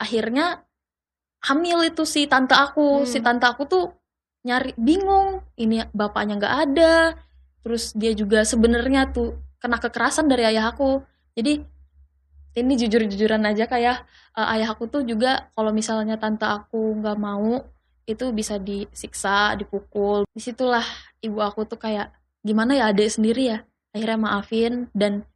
Akhirnya 0.00 0.64
hamil 1.44 1.92
itu 1.92 2.08
si 2.08 2.24
tante 2.24 2.56
aku. 2.56 3.04
Hmm. 3.04 3.08
Si 3.08 3.20
tante 3.20 3.44
aku 3.44 3.68
tuh 3.68 3.92
nyari 4.48 4.72
bingung. 4.80 5.44
Ini 5.60 5.92
bapaknya 5.92 6.40
nggak 6.40 6.56
ada. 6.72 6.94
Terus 7.60 7.92
dia 7.92 8.16
juga 8.16 8.48
sebenarnya 8.48 9.12
tuh 9.12 9.36
kena 9.60 9.76
kekerasan 9.76 10.24
dari 10.24 10.48
ayah 10.48 10.72
aku. 10.72 11.04
Jadi 11.36 11.60
ini 12.56 12.72
jujur-jujuran 12.80 13.44
aja 13.44 13.68
kayak 13.68 14.08
eh, 14.40 14.54
ayah 14.56 14.72
aku 14.72 14.88
tuh 14.88 15.04
juga 15.04 15.52
kalau 15.52 15.76
misalnya 15.76 16.16
tante 16.16 16.48
aku 16.48 16.96
nggak 16.96 17.18
mau 17.20 17.60
itu 18.06 18.30
bisa 18.30 18.56
disiksa, 18.62 19.58
dipukul. 19.58 20.24
Di 20.30 20.40
situlah 20.40 20.86
ibu 21.20 21.42
aku 21.42 21.66
tuh 21.66 21.76
kayak 21.76 22.14
gimana 22.46 22.78
ya 22.78 22.94
adik 22.94 23.10
sendiri 23.10 23.42
ya. 23.50 23.58
Akhirnya 23.90 24.18
maafin 24.22 24.86
dan 24.94 25.26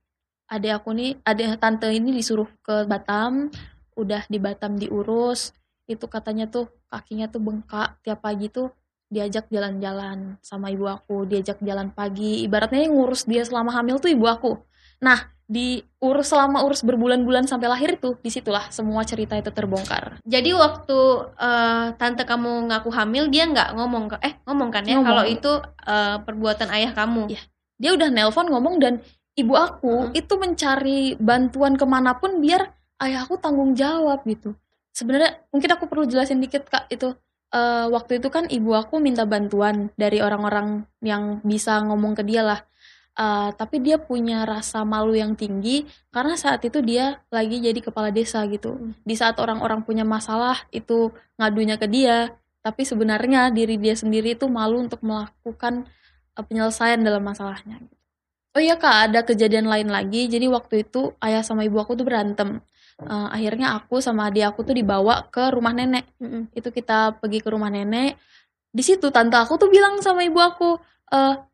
adik 0.46 0.78
aku 0.78 0.94
nih, 0.94 1.18
adik 1.26 1.58
tante 1.58 1.90
ini 1.90 2.14
disuruh 2.14 2.46
ke 2.62 2.86
Batam, 2.86 3.50
udah 3.98 4.22
di 4.30 4.38
Batam 4.38 4.78
diurus. 4.78 5.50
Itu 5.90 6.06
katanya 6.06 6.46
tuh 6.46 6.70
kakinya 6.86 7.26
tuh 7.26 7.42
bengkak 7.42 7.98
tiap 8.06 8.22
pagi 8.22 8.46
tuh 8.46 8.70
diajak 9.10 9.50
jalan-jalan 9.50 10.38
sama 10.38 10.70
ibu 10.70 10.86
aku, 10.86 11.26
diajak 11.26 11.58
jalan 11.66 11.90
pagi. 11.90 12.46
Ibaratnya 12.46 12.86
yang 12.86 12.94
ngurus 12.94 13.26
dia 13.26 13.42
selama 13.42 13.74
hamil 13.74 13.98
tuh 13.98 14.14
ibu 14.14 14.24
aku. 14.30 14.54
Nah, 15.00 15.18
diurus 15.50 16.30
selama 16.30 16.62
urus 16.62 16.86
berbulan-bulan 16.86 17.50
sampai 17.50 17.66
lahir 17.66 17.98
itu, 17.98 18.14
di 18.22 18.30
situlah 18.30 18.70
semua 18.70 19.02
cerita 19.02 19.34
itu 19.34 19.50
terbongkar. 19.50 20.22
Jadi 20.22 20.54
waktu 20.54 20.98
eh, 21.34 21.86
tante 21.98 22.22
kamu 22.22 22.70
ngaku 22.70 22.90
hamil 22.94 23.26
dia 23.26 23.50
nggak 23.50 23.74
ngomong 23.74 24.14
ke 24.14 24.16
eh 24.22 24.38
ngomong 24.46 24.70
kan 24.70 24.86
ya 24.86 24.94
Ngomong. 25.02 25.08
kalau 25.10 25.24
itu 25.26 25.52
eh, 25.88 26.16
perbuatan 26.22 26.68
ayah 26.70 26.92
kamu. 26.94 27.34
Iya. 27.34 27.42
Dia 27.80 27.90
udah 27.98 28.08
nelpon 28.14 28.46
ngomong 28.46 28.78
dan 28.78 28.94
ibu 29.34 29.58
aku 29.58 30.12
Heeh. 30.14 30.22
itu 30.22 30.34
mencari 30.38 31.00
bantuan 31.18 31.74
ke 31.74 31.82
mana 31.88 32.14
pun 32.14 32.38
biar 32.38 32.70
ayah 33.02 33.26
aku 33.26 33.34
tanggung 33.42 33.74
jawab 33.74 34.22
gitu. 34.30 34.54
Sebenarnya 34.94 35.34
mungkin 35.50 35.70
aku 35.74 35.90
perlu 35.90 36.06
jelasin 36.06 36.38
dikit 36.38 36.70
kak 36.70 36.86
itu 36.94 37.10
eh, 37.50 37.86
waktu 37.90 38.22
itu 38.22 38.30
kan 38.30 38.46
ibu 38.46 38.70
aku 38.70 39.02
minta 39.02 39.26
bantuan 39.26 39.90
dari 39.98 40.22
orang-orang 40.22 40.86
yang 41.02 41.42
bisa 41.42 41.82
ngomong 41.82 42.14
ke 42.14 42.22
dia 42.22 42.46
lah. 42.46 42.62
Eh, 43.18 43.50
tapi 43.58 43.82
dia 43.82 43.98
punya 43.98 44.46
rasa 44.46 44.86
malu 44.86 45.12
yang 45.18 45.34
tinggi 45.34 45.82
karena 46.14 46.38
saat 46.38 46.62
itu 46.62 46.78
dia 46.78 47.20
lagi 47.28 47.58
jadi 47.58 47.76
kepala 47.82 48.14
desa 48.14 48.46
gitu. 48.46 48.78
Di 49.02 49.18
saat 49.18 49.36
orang-orang 49.42 49.82
punya 49.82 50.06
masalah 50.06 50.56
itu 50.70 51.10
ngadunya 51.36 51.76
ke 51.76 51.90
dia, 51.90 52.32
tapi 52.62 52.86
sebenarnya 52.86 53.50
diri 53.50 53.76
dia 53.76 53.98
sendiri 53.98 54.38
itu 54.38 54.46
malu 54.46 54.86
untuk 54.86 55.02
melakukan 55.02 55.90
eh, 56.38 56.44
penyelesaian 56.46 57.02
dalam 57.02 57.20
masalahnya. 57.26 57.82
Oh 58.56 58.62
iya 58.62 58.78
kak, 58.78 59.10
ada 59.10 59.20
kejadian 59.26 59.66
lain 59.66 59.90
lagi. 59.90 60.30
Jadi 60.30 60.46
waktu 60.48 60.86
itu 60.86 61.14
ayah 61.22 61.42
sama 61.42 61.66
ibu 61.66 61.76
aku 61.82 61.98
tuh 61.98 62.06
berantem. 62.06 62.62
Eh, 63.02 63.28
akhirnya 63.36 63.74
aku 63.74 63.98
sama 63.98 64.30
adik 64.30 64.54
aku 64.54 64.64
tuh 64.64 64.74
dibawa 64.78 65.26
ke 65.28 65.50
rumah 65.50 65.74
nenek. 65.74 66.06
Mm-mm. 66.22 66.54
Itu 66.54 66.70
kita 66.70 67.18
pergi 67.18 67.42
ke 67.42 67.50
rumah 67.50 67.68
nenek. 67.74 68.16
Di 68.70 68.82
situ 68.86 69.10
tante 69.10 69.34
aku 69.34 69.58
tuh 69.58 69.68
bilang 69.68 69.98
sama 69.98 70.22
ibu 70.22 70.38
aku, 70.38 70.78
eh 71.10 71.49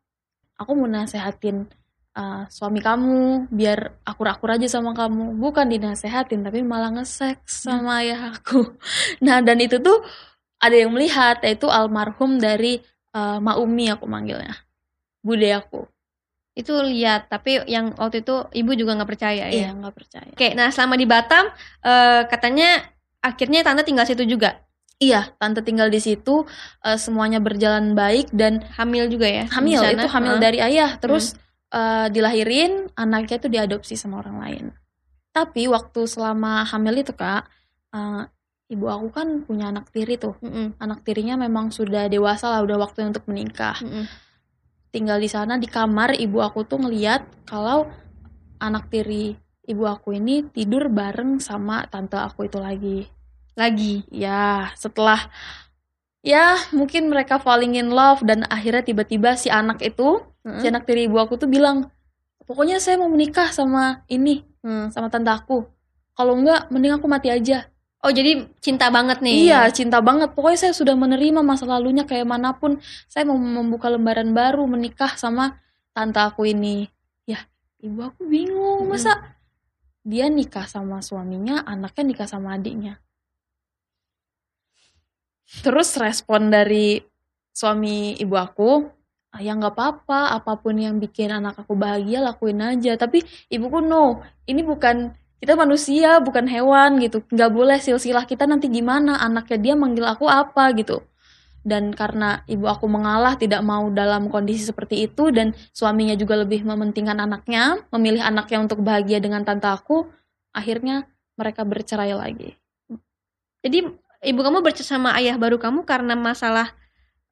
aku 0.57 0.71
mau 0.73 0.89
nasehatin 0.89 1.69
eh, 2.17 2.43
suami 2.49 2.81
kamu 2.81 3.47
biar 3.53 4.01
akur-akur 4.03 4.57
aja 4.57 4.67
sama 4.67 4.97
kamu. 4.97 5.37
Bukan 5.37 5.69
dinasehatin 5.69 6.41
tapi 6.43 6.65
malah 6.65 6.91
nge-seks 6.93 7.69
sama 7.69 8.01
ayah 8.03 8.33
aku. 8.33 8.75
Nah 9.25 9.39
dan 9.45 9.61
itu 9.61 9.77
tuh 9.79 10.01
ada 10.57 10.73
yang 10.73 10.91
melihat 10.93 11.37
yaitu 11.45 11.69
almarhum 11.69 12.41
dari 12.41 12.81
eh, 13.13 13.37
Ma 13.39 13.55
Umi 13.61 13.87
aku 13.93 14.09
manggilnya. 14.09 14.57
Bude 15.21 15.49
aku. 15.53 15.85
Itu 16.57 16.73
lihat 16.81 17.29
tapi 17.29 17.61
yang 17.69 17.93
waktu 17.93 18.25
itu 18.25 18.49
ibu 18.57 18.73
juga 18.73 18.97
nggak 18.97 19.09
percaya 19.13 19.45
ya. 19.53 19.69
Iya 19.69 19.69
nggak 19.77 19.93
percaya. 19.93 20.31
Oke, 20.33 20.57
nah 20.57 20.73
selama 20.73 20.97
di 20.97 21.05
Batam 21.05 21.53
eh, 21.85 22.21
katanya 22.25 22.81
akhirnya 23.21 23.61
tante 23.61 23.85
tinggal 23.85 24.05
situ 24.09 24.25
juga, 24.25 24.57
Iya, 24.97 25.29
tante 25.37 25.61
tinggal 25.61 25.93
di 25.93 26.01
situ, 26.01 26.41
eh, 26.81 26.97
semuanya 26.97 27.37
berjalan 27.37 27.93
baik 27.93 28.33
dan 28.33 28.65
hamil 28.73 29.05
juga 29.13 29.29
ya. 29.29 29.45
hamil 29.53 29.77
sana? 29.77 29.93
itu 29.93 30.07
hamil 30.09 30.33
Heeh. 30.37 30.43
dari 30.43 30.59
ayah. 30.61 30.97
Terus 30.97 31.37
eh, 31.69 32.07
dilahirin, 32.09 32.89
anaknya 32.97 33.37
itu 33.37 33.47
diadopsi 33.51 33.93
sama 33.93 34.25
orang 34.25 34.37
lain. 34.41 34.65
Tapi 35.29 35.69
waktu 35.69 36.09
selama 36.09 36.65
hamil 36.65 37.05
itu 37.05 37.13
kak, 37.13 37.45
eh, 37.93 38.23
ibu 38.73 38.85
aku 38.89 39.07
kan 39.13 39.27
punya 39.45 39.69
anak 39.69 39.93
tiri 39.93 40.17
tuh. 40.17 40.33
Mm-mm, 40.41 40.81
Anak 40.81 41.05
tirinya 41.05 41.37
memang 41.37 41.69
sudah 41.69 42.09
dewasa 42.09 42.49
lah, 42.49 42.65
udah 42.65 42.81
waktunya 42.81 43.13
untuk 43.13 43.29
menikah. 43.29 43.77
mm-mm. 43.77 44.09
Tinggal 44.89 45.21
di 45.21 45.29
sana 45.29 45.61
di 45.61 45.69
kamar, 45.69 46.17
ibu 46.17 46.41
aku 46.41 46.65
tuh 46.65 46.81
ngeliat 46.81 47.45
kalau 47.45 47.85
anak 48.57 48.89
tiri 48.89 49.37
ibu 49.67 49.83
aku 49.85 50.15
ini 50.15 50.47
tidur 50.49 50.89
bareng 50.89 51.37
sama 51.37 51.85
tante 51.85 52.17
aku 52.17 52.49
itu 52.49 52.57
lagi. 52.57 53.05
Lagi. 53.57 54.05
Ya, 54.13 54.69
setelah 54.77 55.27
ya 56.21 56.55
mungkin 56.75 57.09
mereka 57.09 57.41
falling 57.41 57.73
in 57.73 57.89
love 57.89 58.21
dan 58.21 58.45
akhirnya 58.47 58.85
tiba-tiba 58.85 59.33
si 59.33 59.49
anak 59.49 59.81
itu, 59.81 60.21
Heeh. 60.45 60.61
si 60.61 60.65
anak 60.69 60.85
tiri 60.85 61.09
ibu 61.09 61.17
aku 61.17 61.41
tuh 61.41 61.49
bilang, 61.49 61.89
pokoknya 62.45 62.77
saya 62.77 63.01
mau 63.01 63.09
menikah 63.09 63.49
sama 63.49 64.05
ini, 64.07 64.45
Hmm. 64.61 64.93
sama 64.93 65.09
tante 65.09 65.33
aku. 65.33 65.65
Kalau 66.13 66.37
enggak, 66.37 66.69
mending 66.69 66.97
aku 66.97 67.09
mati 67.09 67.33
aja. 67.33 67.69
Oh 68.05 68.13
jadi 68.13 68.45
cinta 68.61 68.93
banget 68.93 69.25
nih. 69.25 69.49
Iya, 69.49 69.73
cinta 69.73 70.03
banget. 70.05 70.37
Pokoknya 70.37 70.69
saya 70.69 70.73
sudah 70.77 70.93
menerima 70.93 71.41
masa 71.41 71.65
lalunya 71.65 72.05
kayak 72.05 72.29
mana 72.29 72.53
pun. 72.53 72.77
Saya 73.09 73.25
mau 73.25 73.37
membuka 73.37 73.89
lembaran 73.89 74.37
baru, 74.37 74.69
menikah 74.69 75.17
sama 75.17 75.57
tante 75.97 76.21
aku 76.21 76.45
ini. 76.45 76.85
Ya, 77.25 77.41
ibu 77.81 78.05
aku 78.05 78.29
bingung. 78.29 78.85
Mm-mm. 78.85 78.93
Masa 78.93 79.33
dia 80.05 80.29
nikah 80.29 80.69
sama 80.69 81.01
suaminya, 81.01 81.65
anaknya 81.65 82.03
nikah 82.05 82.29
sama 82.29 82.53
adiknya. 82.53 83.01
Terus 85.47 85.95
respon 85.95 86.51
dari 86.51 86.99
suami 87.55 88.19
ibu 88.19 88.35
aku, 88.35 88.83
"Ah, 89.31 89.39
ya 89.39 89.55
nggak 89.55 89.73
apa-apa, 89.73 90.35
apa 90.35 90.59
pun 90.59 90.75
yang 90.75 90.99
bikin 90.99 91.31
anak 91.31 91.55
aku 91.63 91.73
bahagia 91.73 92.19
lakuin 92.19 92.59
aja. 92.59 92.99
Tapi 92.99 93.23
ibuku 93.47 93.79
no, 93.79 94.21
ini 94.45 94.61
bukan 94.61 95.15
kita 95.39 95.53
manusia, 95.55 96.19
bukan 96.19 96.45
hewan 96.49 96.99
gitu. 96.99 97.23
Nggak 97.31 97.51
boleh 97.53 97.77
silsilah 97.79 98.25
kita 98.27 98.43
nanti 98.49 98.67
gimana, 98.67 99.21
anaknya 99.23 99.57
dia 99.57 99.73
manggil 99.79 100.05
aku 100.05 100.27
apa 100.27 100.73
gitu. 100.75 101.01
Dan 101.67 101.91
karena 101.91 102.47
ibu 102.47 102.63
aku 102.67 102.87
mengalah 102.87 103.35
tidak 103.35 103.59
mau 103.59 103.91
dalam 103.91 104.31
kondisi 104.31 104.63
seperti 104.63 105.03
itu 105.03 105.35
dan 105.35 105.51
suaminya 105.75 106.15
juga 106.15 106.39
lebih 106.39 106.63
mementingkan 106.63 107.19
anaknya, 107.19 107.83
memilih 107.91 108.23
anaknya 108.23 108.63
untuk 108.63 108.79
bahagia 108.81 109.19
dengan 109.19 109.43
tante 109.43 109.67
aku, 109.67 110.07
akhirnya 110.55 111.11
mereka 111.35 111.67
bercerai 111.67 112.15
lagi. 112.15 112.55
Jadi 113.61 113.83
ibu 114.23 114.39
kamu 114.41 114.65
bercerai 114.65 114.97
sama 114.97 115.09
ayah 115.17 115.35
baru 115.37 115.57
kamu 115.61 115.85
karena 115.85 116.13
masalah 116.17 116.73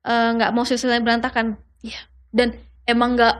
eh, 0.05 0.29
nggak 0.35 0.51
mau 0.53 0.65
silsilah 0.67 1.01
berantakan. 1.01 1.57
Dan 2.29 2.57
emang 2.85 3.15
nggak 3.15 3.35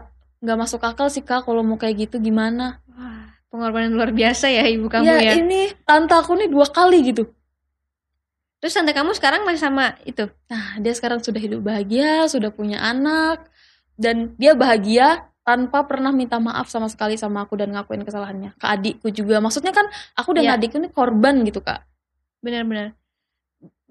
nggak 0.45 0.57
masuk 0.61 0.81
akal 0.85 1.09
sih 1.09 1.25
kak 1.25 1.45
kalau 1.45 1.65
mau 1.65 1.77
kayak 1.77 2.09
gitu 2.09 2.21
gimana? 2.21 2.81
Wah, 2.93 3.33
pengorbanan 3.49 3.93
luar 3.93 4.13
biasa 4.13 4.49
ya 4.49 4.65
ibu 4.69 4.85
kamu 4.85 5.05
ya, 5.09 5.17
ya. 5.21 5.33
ini 5.41 5.73
tante 5.83 6.13
aku 6.13 6.37
nih 6.37 6.49
dua 6.49 6.69
kali 6.69 7.01
gitu. 7.13 7.25
Terus 8.61 8.73
tante 8.73 8.93
kamu 8.93 9.13
sekarang 9.13 9.45
masih 9.45 9.61
sama 9.61 9.97
itu. 10.09 10.25
Nah, 10.49 10.81
dia 10.81 10.93
sekarang 10.97 11.21
sudah 11.21 11.37
hidup 11.37 11.61
bahagia, 11.61 12.25
sudah 12.25 12.49
punya 12.49 12.81
anak, 12.81 13.45
dan 13.93 14.33
dia 14.41 14.57
bahagia 14.57 15.29
tanpa 15.45 15.85
pernah 15.85 16.09
minta 16.09 16.41
maaf 16.41 16.65
sama 16.73 16.89
sekali 16.89 17.13
sama 17.21 17.45
aku 17.45 17.53
dan 17.53 17.69
ngakuin 17.69 18.01
kesalahannya. 18.01 18.57
Ke 18.57 18.65
adikku 18.73 19.13
juga. 19.13 19.37
Maksudnya 19.37 19.69
kan 19.69 19.85
aku 20.17 20.33
dan 20.33 20.49
Iya. 20.49 20.57
adikku 20.57 20.81
ini 20.81 20.89
korban 20.89 21.45
gitu, 21.45 21.61
Kak. 21.61 21.85
Benar-benar. 22.41 22.97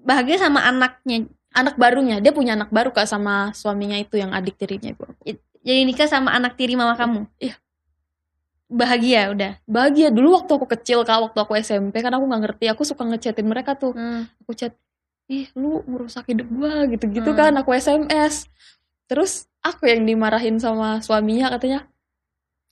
Bahagia 0.05 0.37
sama 0.37 0.61
anaknya. 0.61 1.25
Anak 1.55 1.79
barunya, 1.79 2.19
dia 2.21 2.35
punya 2.35 2.53
anak 2.53 2.69
baru 2.69 2.93
Kak 2.93 3.07
sama 3.09 3.49
suaminya 3.55 3.95
itu 3.97 4.19
yang 4.19 4.35
adik 4.35 4.59
tirinya 4.59 4.91
ibu 4.91 5.07
aku. 5.07 5.39
Jadi 5.65 5.81
nikah 5.81 6.05
sama 6.05 6.35
anak 6.35 6.53
tiri 6.59 6.77
mama 6.77 6.93
kamu. 6.93 7.25
Iya. 7.41 7.57
Bahagia 8.69 9.33
udah. 9.33 9.51
Bahagia 9.65 10.13
dulu 10.13 10.37
waktu 10.37 10.51
aku 10.51 10.67
kecil 10.69 11.01
Kak, 11.07 11.31
waktu 11.31 11.39
aku 11.41 11.57
SMP 11.57 12.05
kan 12.05 12.13
aku 12.13 12.27
nggak 12.27 12.41
ngerti, 12.45 12.65
aku 12.69 12.85
suka 12.85 13.01
ngechatin 13.07 13.47
mereka 13.49 13.73
tuh. 13.73 13.95
Hmm. 13.97 14.29
Aku 14.45 14.53
chat, 14.53 14.77
"Ih, 15.25 15.49
lu 15.57 15.81
merusak 15.89 16.29
hidup 16.29 16.45
gua." 16.53 16.85
gitu-gitu 16.91 17.31
Hmm. 17.33 17.39
kan, 17.39 17.51
aku 17.57 17.73
SMS. 17.73 18.45
Terus 19.09 19.49
aku 19.65 19.89
yang 19.89 20.05
dimarahin 20.05 20.61
sama 20.61 21.01
suaminya 21.01 21.49
katanya. 21.55 21.89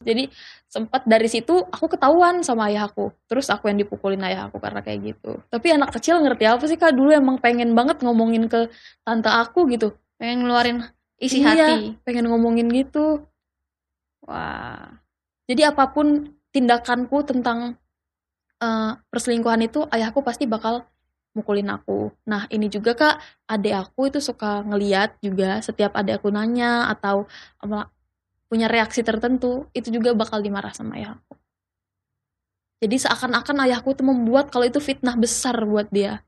Jadi 0.03 0.27
sempat 0.73 1.05
dari 1.05 1.29
situ 1.29 1.61
aku 1.69 1.85
ketahuan 1.85 2.41
sama 2.41 2.73
ayah 2.73 2.89
aku. 2.89 3.13
Terus 3.29 3.53
aku 3.53 3.69
yang 3.69 3.77
dipukulin 3.77 4.17
ayah 4.25 4.49
aku 4.49 4.57
karena 4.57 4.81
kayak 4.81 5.13
gitu. 5.13 5.37
Tapi 5.53 5.69
anak 5.69 5.93
kecil 5.93 6.17
ngerti 6.17 6.49
apa 6.49 6.65
sih 6.65 6.81
Kak? 6.81 6.97
Dulu 6.97 7.13
emang 7.13 7.37
pengen 7.37 7.77
banget 7.77 8.01
ngomongin 8.01 8.49
ke 8.49 8.73
tante 9.05 9.29
aku 9.29 9.69
gitu. 9.69 9.93
Pengen 10.17 10.41
ngeluarin 10.49 10.81
isi 11.21 11.45
Iya, 11.45 11.77
hati. 11.77 11.93
pengen 12.01 12.25
ngomongin 12.25 12.73
gitu. 12.73 13.21
Wah. 14.25 14.97
Jadi 15.45 15.61
apa 15.61 15.93
pun 15.93 16.33
tindakanku 16.49 17.21
tentang 17.21 17.77
eh, 18.57 18.91
perselingkuhan 19.13 19.61
itu 19.69 19.85
ayahku 19.93 20.25
pasti 20.25 20.49
bakal 20.49 20.89
mukulin 21.37 21.69
aku. 21.69 22.09
Nah 22.25 22.49
ini 22.49 22.65
juga 22.69 22.97
kak, 22.97 23.21
adik 23.45 23.73
aku 23.77 24.09
itu 24.09 24.17
suka 24.21 24.65
ngeliat 24.65 25.17
juga 25.21 25.61
setiap 25.61 25.93
adik 25.97 26.17
aku 26.21 26.33
nanya 26.33 26.89
atau 26.89 27.29
punya 28.53 28.69
reaksi 28.69 29.01
tertentu, 29.01 29.65
itu 29.73 29.89
juga 29.89 30.13
bakal 30.13 30.45
dimarah 30.45 30.69
sama 30.69 31.01
ayahku. 31.01 31.33
Jadi 32.85 33.01
seakan-akan 33.01 33.65
ayahku 33.65 33.97
tuh 33.97 34.05
membuat 34.05 34.53
kalau 34.53 34.69
itu 34.69 34.77
fitnah 34.77 35.17
besar 35.17 35.57
buat 35.65 35.89
dia. 35.89 36.21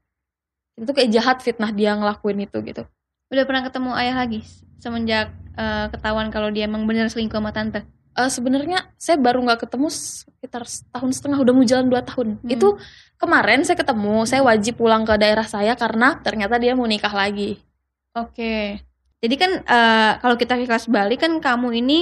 Itu 0.73 0.89
kayak 0.89 1.13
jahat 1.13 1.37
fitnah 1.45 1.69
dia 1.69 1.93
ngelakuin 1.93 2.49
itu 2.49 2.57
gitu. 2.65 2.83
Udah 3.29 3.43
pernah 3.45 3.61
ketemu 3.61 3.93
ayah 4.01 4.15
lagi 4.25 4.41
semenjak 4.81 5.29
eh, 5.53 5.85
ketahuan 5.93 6.33
kalau 6.33 6.49
dia 6.49 6.65
emang 6.65 6.89
bener 6.89 7.05
selingkuh 7.13 7.37
sama 7.37 7.53
tante. 7.53 7.85
Eh, 8.15 8.31
sebenarnya 8.31 8.87
saya 8.95 9.19
baru 9.19 9.43
nggak 9.43 9.67
ketemu 9.67 9.91
sekitar 9.91 10.63
setahun 10.63 11.11
setengah 11.19 11.35
udah 11.43 11.53
mau 11.53 11.67
jalan 11.67 11.91
dua 11.91 11.99
tahun 11.99 12.39
Hmm. 12.39 12.47
itu 12.47 12.79
kemarin 13.19 13.67
saya 13.67 13.75
ketemu 13.75 14.23
saya 14.23 14.39
wajib 14.39 14.79
pulang 14.79 15.03
ke 15.03 15.19
daerah 15.19 15.43
saya 15.43 15.75
karena 15.75 16.23
ternyata 16.23 16.55
dia 16.55 16.79
mau 16.79 16.87
nikah 16.87 17.11
lagi 17.11 17.59
Oke. 18.15 18.79
Jadi 19.23 19.35
kan 19.41 19.51
eh, 19.65 20.11
kalau 20.21 20.35
kita 20.41 20.53
ke 20.59 20.65
kelas 20.69 20.87
balik 20.91 21.19
kan 21.23 21.31
kamu 21.41 21.67
ini 21.81 21.99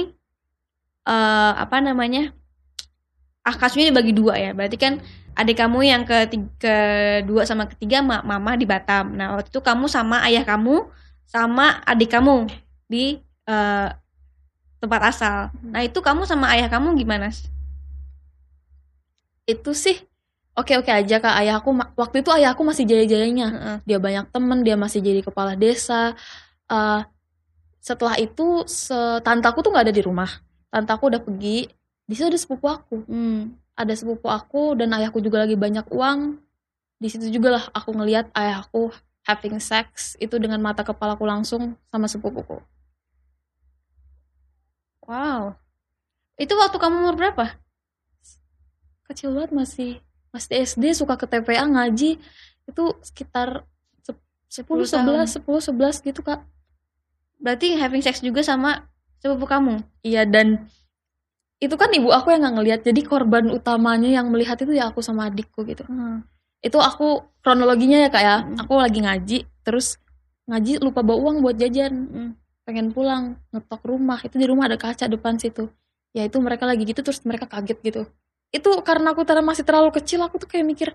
eh 1.08 1.52
apa 1.64 1.76
namanya? 1.80 2.32
Ah 3.44 3.54
kasusnya 3.60 3.92
dibagi 3.92 4.12
dua 4.16 4.34
ya. 4.40 4.50
Berarti 4.56 4.76
kan 4.80 4.92
adik 5.36 5.56
kamu 5.60 5.78
yang 5.84 6.02
ke 6.08 6.16
kedua 6.62 7.42
sama 7.44 7.68
ketiga 7.68 8.00
ma- 8.00 8.24
mama 8.24 8.56
di 8.56 8.64
Batam. 8.64 9.12
Nah, 9.18 9.36
waktu 9.36 9.52
itu 9.52 9.60
kamu 9.60 9.84
sama 9.90 10.24
ayah 10.24 10.44
kamu 10.48 10.88
sama 11.28 11.80
adik 11.84 12.08
kamu 12.14 12.48
di 12.88 13.20
eh, 13.48 13.88
tempat 14.80 15.00
asal. 15.10 15.38
Nah, 15.72 15.82
itu 15.84 15.98
kamu 16.00 16.24
sama 16.28 16.46
ayah 16.54 16.68
kamu 16.72 16.96
gimana? 17.00 17.28
itu 19.44 19.70
sih 19.76 19.96
oke 20.56 20.72
oke 20.80 20.90
aja 20.90 21.16
kak 21.20 21.34
ayahku 21.44 21.70
ma- 21.76 21.92
waktu 22.00 22.24
itu 22.24 22.30
ayahku 22.32 22.62
masih 22.64 22.84
jaya 22.88 23.04
jayanya 23.04 23.46
Heeh. 23.52 23.76
dia 23.88 23.98
banyak 24.00 24.24
temen 24.32 24.58
dia 24.64 24.76
masih 24.78 25.00
jadi 25.04 25.20
kepala 25.20 25.52
desa 25.58 26.16
Eh, 26.70 27.02
setelah 27.84 28.16
itu 28.16 28.64
tantaku 29.20 29.60
tuh 29.60 29.70
nggak 29.72 29.90
ada 29.90 29.94
di 29.94 30.00
rumah. 30.00 30.30
Tantaku 30.72 31.12
udah 31.12 31.20
pergi. 31.20 31.68
Di 32.08 32.12
situ 32.16 32.28
ada 32.28 32.40
sepupu 32.40 32.66
aku. 32.68 33.04
Hmm. 33.08 33.60
ada 33.74 33.90
sepupu 33.90 34.30
aku 34.30 34.78
dan 34.78 34.94
ayahku 34.94 35.18
juga 35.18 35.42
lagi 35.42 35.58
banyak 35.58 35.90
uang. 35.90 36.38
Di 37.02 37.10
situ 37.10 37.26
juga 37.26 37.58
lah 37.58 37.64
aku 37.74 37.90
ngelihat 37.90 38.30
ayahku 38.30 38.94
having 39.26 39.58
sex 39.58 40.14
itu 40.22 40.38
dengan 40.38 40.62
mata 40.62 40.86
kepalaku 40.86 41.26
langsung 41.26 41.74
sama 41.90 42.06
sepupuku. 42.06 42.62
Wow. 45.10 45.58
Itu 46.38 46.54
waktu 46.54 46.78
kamu 46.78 46.96
umur 47.02 47.16
berapa? 47.18 47.58
kecil 49.04 49.36
banget 49.36 49.52
masih 49.52 49.90
masih 50.32 50.64
SD 50.64 50.96
suka 50.96 51.18
ke 51.18 51.26
TPA 51.28 51.66
ngaji. 51.68 52.22
Itu 52.64 52.96
sekitar 53.04 53.66
sep- 54.00 54.22
10 54.48 54.86
10 54.86 55.28
11 55.28 55.34
10 55.34 55.60
11 55.74 55.98
gitu 56.00 56.22
kak 56.24 56.46
Berarti 57.44 57.76
having 57.76 58.00
sex 58.00 58.24
juga 58.24 58.40
sama 58.40 58.88
sepupu 59.20 59.44
kamu. 59.44 59.84
iya 60.00 60.24
dan 60.24 60.64
itu 61.60 61.76
kan 61.76 61.92
ibu 61.92 62.08
aku 62.08 62.32
yang 62.32 62.40
nggak 62.40 62.56
ngelihat. 62.56 62.80
Jadi 62.84 63.00
korban 63.04 63.52
utamanya 63.52 64.08
yang 64.08 64.32
melihat 64.32 64.56
itu 64.60 64.72
ya 64.72 64.88
aku 64.88 65.04
sama 65.04 65.28
adikku 65.28 65.64
gitu. 65.68 65.84
Itu 66.64 66.80
aku 66.80 67.24
kronologinya 67.44 68.04
ya 68.04 68.08
kak 68.08 68.22
ya. 68.24 68.36
Hmm. 68.40 68.56
aku 68.64 68.72
lagi 68.80 69.00
ngaji 69.04 69.38
terus 69.60 70.00
ngaji 70.48 70.80
lupa 70.80 71.04
bawa 71.04 71.30
uang 71.30 71.36
buat 71.44 71.56
jajan. 71.60 71.94
Hmm. 72.08 72.32
pengen 72.64 72.96
pulang 72.96 73.36
ngetok 73.52 73.84
rumah. 73.84 74.24
Itu 74.24 74.40
di 74.40 74.48
rumah 74.48 74.72
ada 74.72 74.80
kaca 74.80 75.04
depan 75.04 75.36
situ. 75.36 75.68
Ya 76.16 76.24
itu 76.24 76.40
mereka 76.40 76.64
lagi 76.64 76.88
gitu 76.88 77.04
terus 77.04 77.20
mereka 77.28 77.44
kaget 77.44 77.76
gitu. 77.84 78.08
Itu 78.48 78.72
karena 78.80 79.12
aku 79.12 79.20
ternyata 79.28 79.44
masih 79.44 79.68
terlalu 79.68 79.92
kecil 79.92 80.24
aku 80.24 80.40
tuh 80.40 80.48
kayak 80.48 80.64
mikir 80.64 80.88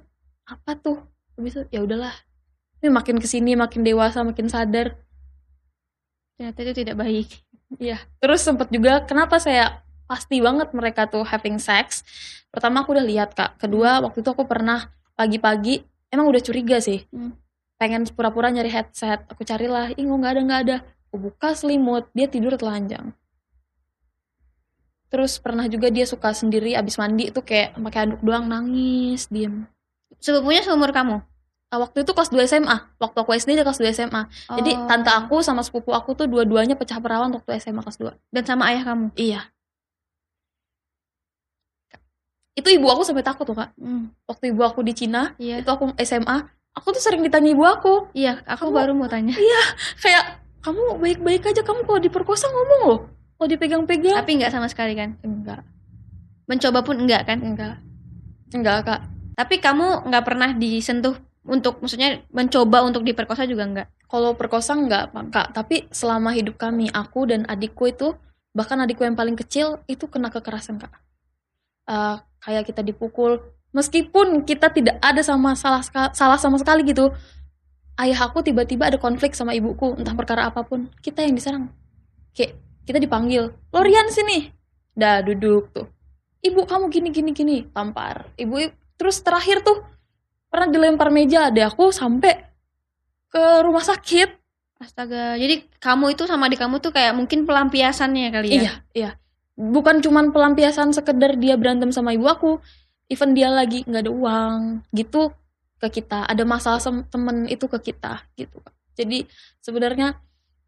apa 0.49 0.73
tuh? 0.73 1.05
Habis 1.37 1.61
itu 1.61 1.77
ya 1.77 1.85
udahlah. 1.85 2.09
Ini 2.81 2.89
makin 2.89 3.21
ke 3.21 3.29
sini 3.29 3.53
makin 3.53 3.85
dewasa 3.85 4.25
makin 4.25 4.49
sadar 4.49 4.97
Ternyata 6.39 6.59
itu 6.63 6.73
tidak 6.73 6.95
baik. 6.95 7.29
Iya, 7.77 8.01
terus 8.17 8.41
sempet 8.41 8.73
juga 8.73 9.05
kenapa 9.05 9.37
saya 9.37 9.85
pasti 10.09 10.41
banget 10.41 10.73
mereka 10.73 11.05
tuh 11.05 11.21
having 11.21 11.61
sex. 11.61 12.01
Pertama 12.49 12.81
aku 12.81 12.97
udah 12.97 13.05
lihat 13.05 13.37
kak, 13.37 13.61
kedua 13.61 14.01
waktu 14.01 14.25
itu 14.25 14.29
aku 14.33 14.49
pernah 14.49 14.89
pagi-pagi 15.13 15.85
emang 16.09 16.33
udah 16.33 16.41
curiga 16.41 16.81
sih, 16.81 17.05
Hmm. 17.13 17.37
pengen 17.77 18.09
pura-pura 18.09 18.49
nyari 18.49 18.73
headset. 18.73 19.21
Aku 19.29 19.45
carilah, 19.45 19.93
ih 19.93 20.01
nggak 20.01 20.31
ada 20.33 20.41
nggak 20.41 20.61
ada. 20.65 20.77
Aku 21.13 21.29
buka 21.29 21.53
selimut, 21.53 22.09
dia 22.17 22.25
tidur 22.25 22.57
telanjang. 22.57 23.13
Terus 25.13 25.37
pernah 25.37 25.69
juga 25.69 25.93
dia 25.93 26.09
suka 26.09 26.33
sendiri 26.33 26.73
abis 26.73 26.97
mandi 26.97 27.29
itu 27.29 27.41
kayak 27.45 27.77
pakai 27.77 28.09
anduk 28.09 28.21
doang 28.25 28.49
nangis, 28.49 29.29
diem. 29.29 29.69
Sepupunya 30.17 30.65
seumur 30.65 30.89
kamu. 30.89 31.21
Nah, 31.69 31.77
waktu 31.79 32.01
itu 32.01 32.11
kelas 32.11 32.33
2 32.33 32.41
SMA, 32.43 32.77
waktu 32.97 33.17
aku 33.19 33.31
SD 33.31 33.53
dia 33.53 33.61
kelas 33.61 33.77
2 33.77 33.93
SMA. 33.93 34.25
Jadi 34.49 34.71
Oh. 34.73 34.89
tante 34.89 35.05
aku 35.07 35.45
sama 35.45 35.61
sepupu 35.61 35.93
aku 35.93 36.17
tuh 36.17 36.25
dua-duanya 36.25 36.73
pecah 36.73 36.97
perawan 36.97 37.29
waktu 37.29 37.61
SMA 37.61 37.79
kelas 37.79 37.97
2. 37.97 38.17
dan 38.29 38.41
sama 38.41 38.73
ayah 38.73 38.81
kamu. 38.83 39.13
Iya. 39.13 39.53
Itu 42.51 42.67
ibu 42.67 42.89
aku 42.89 43.05
sampai 43.05 43.21
takut 43.21 43.45
tuh 43.45 43.53
kak. 43.53 43.71
Hmm. 43.77 44.11
Waktu 44.25 44.51
ibu 44.51 44.61
aku 44.61 44.81
di 44.81 44.91
Cina, 44.91 45.37
Iya. 45.37 45.61
itu 45.61 45.69
aku 45.69 45.93
SMA, 45.95 46.43
aku 46.73 46.87
tuh 46.91 46.99
sering 46.99 47.21
ditanya 47.21 47.53
ibu 47.53 47.63
aku, 47.63 48.09
Iya, 48.11 48.41
aku 48.43 48.67
Kamu- 48.67 48.75
baru 48.75 48.91
mau 48.93 49.07
tanya. 49.07 49.37
kayak 50.03 50.25
kamu 50.59 50.99
baik-baik 50.99 51.45
aja, 51.45 51.61
kamu 51.61 51.85
kalau 51.85 52.01
diperkosa 52.01 52.49
ngomong 52.49 52.81
loh, 52.83 52.99
kalau 53.37 53.47
dipegang-pegang. 53.47 54.17
Tapi 54.17 54.31
nggak 54.35 54.51
sama 54.51 54.67
sekali 54.67 54.91
kan. 54.91 55.15
Enggak, 55.21 55.63
Mencoba 56.49 56.81
pun 56.81 56.97
enggak 56.97 57.29
kan. 57.29 57.39
enggak, 57.39 57.77
enggak 58.51 58.77
kak. 58.83 59.01
Tapi 59.37 59.55
kamu 59.55 60.09
nggak 60.09 60.25
pernah 60.25 60.49
disentuh 60.51 61.15
untuk 61.49 61.81
maksudnya 61.81 62.21
mencoba 62.29 62.85
untuk 62.85 63.01
diperkosa 63.01 63.49
juga 63.49 63.65
enggak. 63.65 63.87
Kalau 64.05 64.37
perkosa 64.37 64.77
enggak 64.77 65.09
kak, 65.33 65.57
tapi 65.57 65.89
selama 65.89 66.37
hidup 66.37 66.61
kami, 66.61 66.93
aku 66.93 67.25
dan 67.25 67.49
adikku 67.49 67.89
itu, 67.89 68.13
bahkan 68.53 68.77
adikku 68.77 69.01
yang 69.01 69.17
paling 69.17 69.33
kecil 69.33 69.81
itu 69.89 70.05
kena 70.05 70.29
kekerasan 70.29 70.77
kak. 70.77 70.93
Eh, 71.89 72.15
kayak 72.45 72.69
kita 72.69 72.85
dipukul, 72.85 73.41
meskipun 73.73 74.45
kita 74.45 74.69
tidak 74.69 75.01
ada 75.01 75.25
sama 75.25 75.57
salah 75.57 75.81
salah 76.13 76.37
sama 76.37 76.61
sekali 76.61 76.85
gitu. 76.85 77.09
Ayah 77.99 78.31
aku 78.31 78.45
tiba-tiba 78.45 78.87
ada 78.87 78.95
konflik 79.01 79.35
sama 79.35 79.51
ibuku, 79.51 79.97
entah 79.99 80.15
perkara 80.15 80.47
apa 80.47 80.63
pun, 80.63 80.87
kita 81.03 81.25
yang 81.25 81.35
diserang. 81.35 81.67
Kayak 82.31 82.55
kita 82.87 83.01
dipanggil, 83.01 83.51
Lorian 83.75 84.07
sini, 84.07 84.53
dah 84.95 85.19
duduk 85.19 85.73
tuh. 85.75 85.89
Ibu 86.39 86.63
kamu 86.63 86.87
gini 86.87 87.09
gini 87.11 87.31
gini, 87.35 87.57
tampar. 87.75 88.31
Ibu 88.39 88.71
terus 88.95 89.19
terakhir 89.19 89.59
tuh 89.67 89.83
pernah 90.49 90.67
dilempar 90.67 91.13
meja 91.13 91.47
ada 91.53 91.69
aku 91.69 91.93
sampai 91.93 92.41
ke 93.29 93.43
rumah 93.61 93.85
sakit. 93.85 94.35
Astaga. 94.81 95.37
Jadi 95.37 95.69
kamu 95.77 96.17
itu 96.17 96.25
sama 96.25 96.49
adik 96.49 96.59
kamu 96.59 96.81
tuh 96.81 96.89
kayak 96.89 97.13
mungkin 97.13 97.45
pelampiasannya 97.45 98.27
kali 98.33 98.47
ya. 98.49 98.55
Iya, 98.57 98.73
iya. 98.95 99.11
Bukan 99.59 99.99
cuman 99.99 100.31
pelampiasan 100.31 100.95
sekedar 100.95 101.35
dia 101.35 101.59
berantem 101.59 101.91
sama 101.91 102.15
ibu 102.15 102.25
aku, 102.25 102.63
even 103.11 103.35
dia 103.35 103.51
lagi 103.51 103.83
nggak 103.83 104.07
ada 104.07 104.11
uang 104.13 104.59
gitu 104.95 105.35
ke 105.79 105.99
kita, 105.99 106.23
ada 106.27 106.43
masalah 106.47 106.79
sama 106.79 107.03
temen 107.11 107.47
itu 107.51 107.67
ke 107.67 107.91
kita 107.91 108.23
gitu. 108.39 108.63
Jadi 108.95 109.27
sebenarnya 109.59 110.15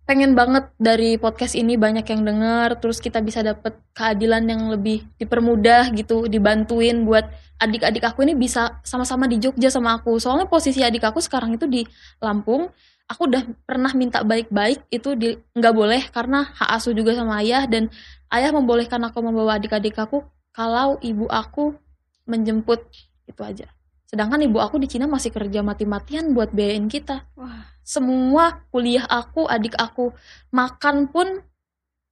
pengen 0.05 0.33
banget 0.35 0.67
dari 0.75 1.15
podcast 1.15 1.53
ini 1.55 1.77
banyak 1.77 2.03
yang 2.03 2.21
denger, 2.25 2.81
terus 2.81 2.99
kita 2.99 3.21
bisa 3.23 3.45
dapet 3.45 3.77
keadilan 3.95 4.43
yang 4.43 4.67
lebih 4.67 5.05
dipermudah 5.21 5.93
gitu, 5.95 6.27
dibantuin 6.27 7.05
buat 7.07 7.29
adik-adik 7.61 8.01
aku 8.03 8.25
ini 8.25 8.33
bisa 8.33 8.81
sama-sama 8.81 9.29
di 9.29 9.37
Jogja 9.37 9.69
sama 9.69 9.95
aku. 10.01 10.17
Soalnya 10.17 10.49
posisi 10.49 10.81
adik 10.81 11.05
aku 11.05 11.21
sekarang 11.21 11.55
itu 11.55 11.69
di 11.69 11.85
Lampung, 12.19 12.73
aku 13.05 13.27
udah 13.29 13.43
pernah 13.67 13.91
minta 13.93 14.25
baik-baik 14.25 14.87
itu 14.87 15.13
di 15.19 15.35
nggak 15.35 15.75
boleh 15.75 16.01
karena 16.09 16.47
hak 16.47 16.69
asuh 16.79 16.95
juga 16.95 17.11
sama 17.11 17.43
ayah 17.43 17.67
dan 17.67 17.91
ayah 18.31 18.55
membolehkan 18.55 19.03
aku 19.03 19.19
membawa 19.19 19.59
adik-adik 19.59 19.99
aku 19.99 20.23
kalau 20.55 20.95
ibu 21.03 21.27
aku 21.27 21.75
menjemput 22.23 22.87
itu 23.27 23.41
aja. 23.43 23.67
Sedangkan 24.07 24.43
ibu 24.43 24.59
aku 24.59 24.75
di 24.75 24.91
Cina 24.91 25.07
masih 25.07 25.31
kerja 25.31 25.63
mati-matian 25.63 26.35
buat 26.35 26.51
biayain 26.51 26.91
kita. 26.91 27.31
Wah. 27.39 27.71
Semua 27.81 28.63
kuliah 28.69 29.05
aku, 29.09 29.49
adik 29.49 29.75
aku, 29.75 30.13
makan 30.53 31.09
pun 31.09 31.41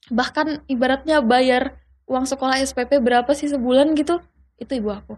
bahkan 0.09 0.65
ibaratnya 0.65 1.21
bayar 1.21 1.77
uang 2.09 2.25
sekolah 2.25 2.57
SPP 2.65 2.97
berapa 2.97 3.29
sih 3.37 3.47
sebulan 3.49 3.93
gitu, 3.93 4.17
itu 4.57 4.71
ibu 4.81 4.89
aku. 4.89 5.13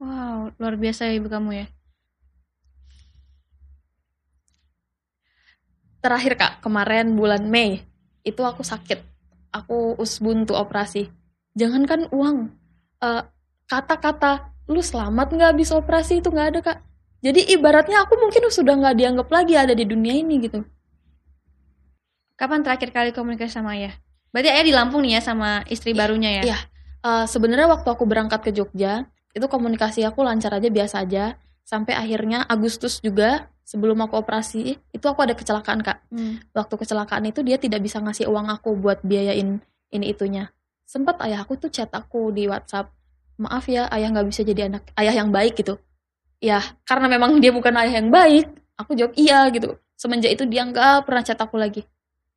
Wow, 0.00 0.52
luar 0.56 0.74
biasa 0.76 1.12
ibu 1.12 1.28
kamu 1.28 1.50
ya. 1.64 1.66
Terakhir 6.00 6.38
Kak, 6.38 6.52
kemarin 6.62 7.18
bulan 7.18 7.44
Mei, 7.50 7.82
itu 8.22 8.40
aku 8.44 8.62
sakit. 8.62 9.02
Aku 9.50 9.96
usbuntu 9.96 10.52
operasi. 10.54 11.08
Jangankan 11.56 12.12
uang, 12.12 12.52
eh, 13.02 13.22
kata-kata 13.66 14.52
lu 14.68 14.84
selamat 14.84 15.34
nggak 15.34 15.50
habis 15.56 15.72
operasi 15.72 16.20
itu 16.20 16.28
nggak 16.30 16.48
ada 16.54 16.60
Kak. 16.62 16.78
Jadi 17.24 17.48
ibaratnya 17.52 18.04
aku 18.04 18.20
mungkin 18.20 18.48
sudah 18.52 18.76
nggak 18.76 18.96
dianggap 18.96 19.28
lagi 19.32 19.54
ada 19.56 19.72
di 19.72 19.84
dunia 19.88 20.14
ini 20.16 20.40
gitu. 20.44 20.62
Kapan 22.36 22.60
terakhir 22.60 22.92
kali 22.92 23.10
komunikasi 23.16 23.56
sama 23.56 23.72
ayah? 23.80 23.96
Berarti 24.28 24.52
ayah 24.52 24.64
di 24.68 24.74
Lampung 24.76 25.00
nih 25.00 25.16
ya 25.16 25.20
sama 25.24 25.64
istri 25.72 25.96
barunya 25.96 26.40
ya? 26.40 26.42
Iya. 26.44 26.58
Uh, 27.00 27.24
Sebenarnya 27.24 27.72
waktu 27.72 27.88
aku 27.88 28.04
berangkat 28.04 28.44
ke 28.44 28.50
Jogja, 28.52 29.08
itu 29.32 29.46
komunikasi 29.48 30.04
aku 30.04 30.20
lancar 30.20 30.52
aja 30.52 30.68
biasa 30.68 31.08
aja. 31.08 31.40
Sampai 31.64 31.96
akhirnya 31.96 32.44
Agustus 32.44 33.00
juga 33.00 33.48
sebelum 33.66 33.98
aku 34.04 34.20
operasi, 34.20 34.78
itu 34.78 35.06
aku 35.08 35.24
ada 35.24 35.32
kecelakaan 35.32 35.80
kak. 35.82 35.98
Hmm. 36.12 36.38
Waktu 36.54 36.74
kecelakaan 36.78 37.24
itu 37.26 37.40
dia 37.42 37.58
tidak 37.58 37.82
bisa 37.82 37.98
ngasih 37.98 38.30
uang 38.30 38.52
aku 38.52 38.76
buat 38.76 39.02
biayain 39.02 39.58
ini 39.90 40.06
itunya. 40.12 40.52
Sempat 40.86 41.18
ayah 41.26 41.42
aku 41.42 41.58
tuh 41.58 41.72
chat 41.72 41.90
aku 41.90 42.30
di 42.30 42.46
WhatsApp, 42.46 42.94
maaf 43.40 43.66
ya 43.66 43.90
ayah 43.90 44.12
nggak 44.14 44.28
bisa 44.30 44.46
jadi 44.46 44.70
anak 44.70 44.86
ayah 44.94 45.14
yang 45.18 45.34
baik 45.34 45.58
gitu. 45.58 45.80
Ya 46.40 46.60
karena 46.84 47.08
memang 47.08 47.40
dia 47.40 47.50
bukan 47.50 47.72
ayah 47.80 48.00
yang 48.00 48.12
baik, 48.12 48.46
aku 48.76 48.92
jawab 48.92 49.12
iya 49.16 49.48
gitu. 49.50 49.80
Semenjak 49.96 50.36
itu 50.36 50.44
dia 50.44 50.68
nggak 50.68 51.08
pernah 51.08 51.22
chat 51.24 51.40
aku 51.40 51.56
lagi. 51.56 51.82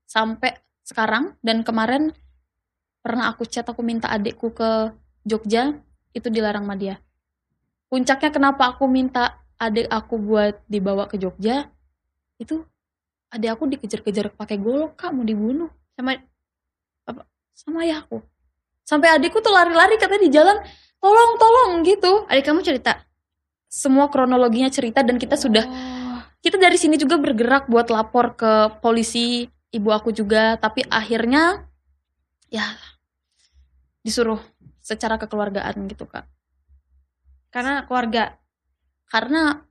Sampai 0.07 0.55
sekarang 0.87 1.35
dan 1.43 1.61
kemarin 1.61 2.15
pernah 3.03 3.29
aku 3.29 3.45
chat 3.45 3.67
aku 3.67 3.83
minta 3.83 4.09
adikku 4.09 4.55
ke 4.55 4.95
Jogja 5.27 5.77
itu 6.15 6.27
dilarang 6.31 6.65
sama 6.65 6.75
dia. 6.79 6.95
Puncaknya 7.91 8.29
kenapa 8.31 8.73
aku 8.73 8.87
minta 8.87 9.43
adik 9.59 9.91
aku 9.91 10.15
buat 10.15 10.63
dibawa 10.71 11.05
ke 11.11 11.19
Jogja 11.19 11.67
itu 12.39 12.63
adik 13.29 13.59
aku 13.59 13.67
dikejar-kejar 13.67 14.31
pakai 14.33 14.57
golok 14.57 14.95
kak 14.95 15.11
mau 15.11 15.27
dibunuh 15.27 15.69
Sama 15.99 16.15
sama 17.51 17.83
ayahku. 17.83 18.23
Sampai 18.87 19.11
adikku 19.11 19.43
tuh 19.43 19.51
lari-lari 19.51 19.99
katanya 19.99 20.23
di 20.23 20.31
jalan 20.31 20.57
tolong 21.03 21.31
tolong 21.35 21.71
gitu. 21.83 22.23
adik 22.31 22.47
kamu 22.47 22.63
cerita? 22.63 23.08
Semua 23.69 24.09
kronologinya 24.09 24.67
cerita 24.73 25.05
dan 25.05 25.21
kita 25.21 25.37
sudah 25.37 25.61
Oh. 25.63 26.19
kita 26.41 26.57
dari 26.57 26.75
sini 26.75 26.97
juga 26.97 27.21
bergerak 27.21 27.69
buat 27.69 27.87
lapor 27.93 28.33
ke 28.33 28.81
polisi 28.81 29.45
ibu 29.69 29.89
aku 29.93 30.09
juga 30.09 30.57
tapi 30.57 30.81
akhirnya 30.89 31.69
ya 32.49 32.65
disuruh 34.01 34.41
secara 34.81 35.21
kekeluargaan 35.21 35.85
gitu 35.85 36.09
kak 36.09 36.25
Karena 37.53 37.85
keluarga. 37.85 38.33
karena 39.09 39.65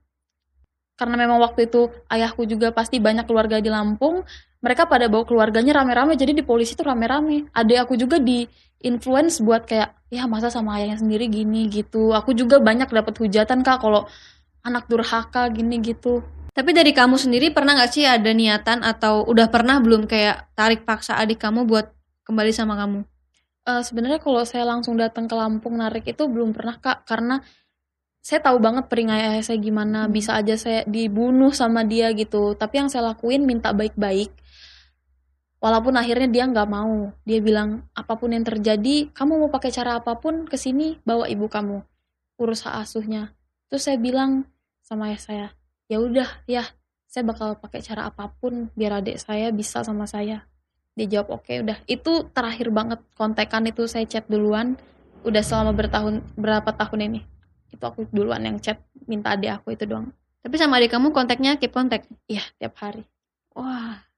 karena 0.95 1.15
memang 1.15 1.39
waktu 1.39 1.67
itu 1.71 1.87
ayahku 2.11 2.43
juga 2.43 2.75
pasti 2.75 2.99
banyak 2.99 3.23
keluarga 3.23 3.63
di 3.63 3.71
Lampung 3.71 4.23
mereka 4.59 4.83
pada 4.83 5.07
bawa 5.07 5.23
keluarganya 5.23 5.79
rame-rame 5.79 6.19
jadi 6.19 6.35
di 6.35 6.43
polisi 6.43 6.75
tuh 6.75 6.87
rame-rame 6.91 7.47
adik 7.55 7.87
aku 7.87 7.95
juga 7.95 8.19
di 8.19 8.43
influence 8.83 9.43
buat 9.43 9.67
kayak 9.67 9.95
ya 10.09 10.25
masa 10.25 10.49
sama 10.49 10.79
ayahnya 10.79 10.97
sendiri 10.99 11.29
gini 11.29 11.69
gitu 11.69 12.15
aku 12.15 12.33
juga 12.33 12.57
banyak 12.57 12.89
dapat 12.89 13.15
hujatan 13.19 13.61
kak 13.61 13.83
kalau 13.83 14.07
anak 14.65 14.87
durhaka 14.89 15.47
gini 15.51 15.79
gitu 15.83 16.23
Tapi 16.49 16.75
dari 16.75 16.91
kamu 16.91 17.15
sendiri 17.15 17.55
pernah 17.55 17.71
nggak 17.77 17.91
sih 17.93 18.03
ada 18.03 18.35
niatan 18.35 18.83
atau 18.83 19.23
udah 19.23 19.47
pernah 19.47 19.79
belum 19.79 20.11
kayak 20.11 20.51
tarik 20.59 20.83
paksa 20.83 21.15
adik 21.15 21.39
kamu 21.39 21.63
buat 21.63 21.87
kembali 22.27 22.51
sama 22.51 22.75
kamu? 22.75 23.07
Eh, 23.69 23.83
sebenarnya 23.85 24.19
kalau 24.19 24.43
saya 24.43 24.67
langsung 24.67 24.99
datang 24.99 25.29
ke 25.29 25.35
Lampung 25.39 25.79
narik 25.79 26.09
itu 26.09 26.25
belum 26.27 26.51
pernah 26.51 26.75
kak 26.75 27.07
karena 27.07 27.39
saya 28.19 28.43
tahu 28.43 28.59
banget 28.59 28.91
peringai 28.91 29.23
ayah 29.23 29.43
saya 29.45 29.57
gimana 29.61 30.05
Hmm. 30.05 30.11
bisa 30.11 30.35
aja 30.35 30.59
saya 30.59 30.83
dibunuh 30.83 31.55
sama 31.55 31.87
dia 31.87 32.11
gitu 32.11 32.53
tapi 32.57 32.83
yang 32.83 32.89
saya 32.91 33.15
lakuin 33.15 33.47
minta 33.47 33.71
baik-baik 33.71 34.33
walaupun 35.59 35.95
akhirnya 35.95 36.27
dia 36.27 36.43
nggak 36.47 36.69
mau. 36.71 37.11
Dia 37.23 37.39
bilang 37.43 37.87
apa 37.95 38.15
pun 38.15 38.33
yang 38.33 38.43
terjadi 38.43 39.11
kamu 39.11 39.45
mau 39.45 39.49
pakai 39.51 39.71
cara 39.71 39.99
apa 39.99 40.17
pun 40.17 40.47
ke 40.47 40.55
sini 40.55 40.99
bawa 41.03 41.27
ibu 41.27 41.45
kamu. 41.47 41.83
Urus 42.39 42.65
hak 42.65 42.87
asuhnya. 42.87 43.35
Terus 43.69 43.85
saya 43.85 43.99
bilang 43.99 44.47
sama 44.81 45.13
ayah 45.13 45.21
saya 45.21 45.47
ya 45.89 45.97
udah 45.97 46.29
ya 46.45 46.63
saya 47.09 47.25
bakal 47.25 47.57
pakai 47.57 47.81
cara 47.81 48.05
apa 48.05 48.29
pun 48.29 48.69
biar 48.77 49.01
adik 49.01 49.17
saya 49.17 49.49
bisa 49.49 49.81
sama 49.81 50.05
saya. 50.05 50.45
Dia 50.93 51.05
jawab 51.09 51.41
oke 51.41 51.65
udah. 51.65 51.77
Itu 51.89 52.29
terakhir 52.29 52.69
banget 52.69 53.01
kontekan 53.17 53.65
itu 53.65 53.89
saya 53.89 54.05
chat 54.05 54.29
duluan. 54.29 54.77
Udah 55.25 55.43
selama 55.43 55.73
bertahun 55.75 56.21
berapa 56.37 56.69
tahun 56.69 57.11
ini. 57.11 57.21
Itu 57.73 57.83
aku 57.83 58.07
duluan 58.13 58.45
yang 58.45 58.61
chat 58.61 58.79
minta 59.09 59.33
adik 59.33 59.57
aku 59.57 59.73
itu 59.73 59.89
doang. 59.89 60.13
Tapi 60.45 60.55
sama 60.55 60.77
adik 60.77 60.93
kamu 60.93 61.09
kontaknya 61.11 61.57
keep 61.57 61.73
kontak. 61.73 62.05
iya 62.29 62.45
tiap 62.61 62.77
hari. 62.77 63.03
Wah. 63.57 64.08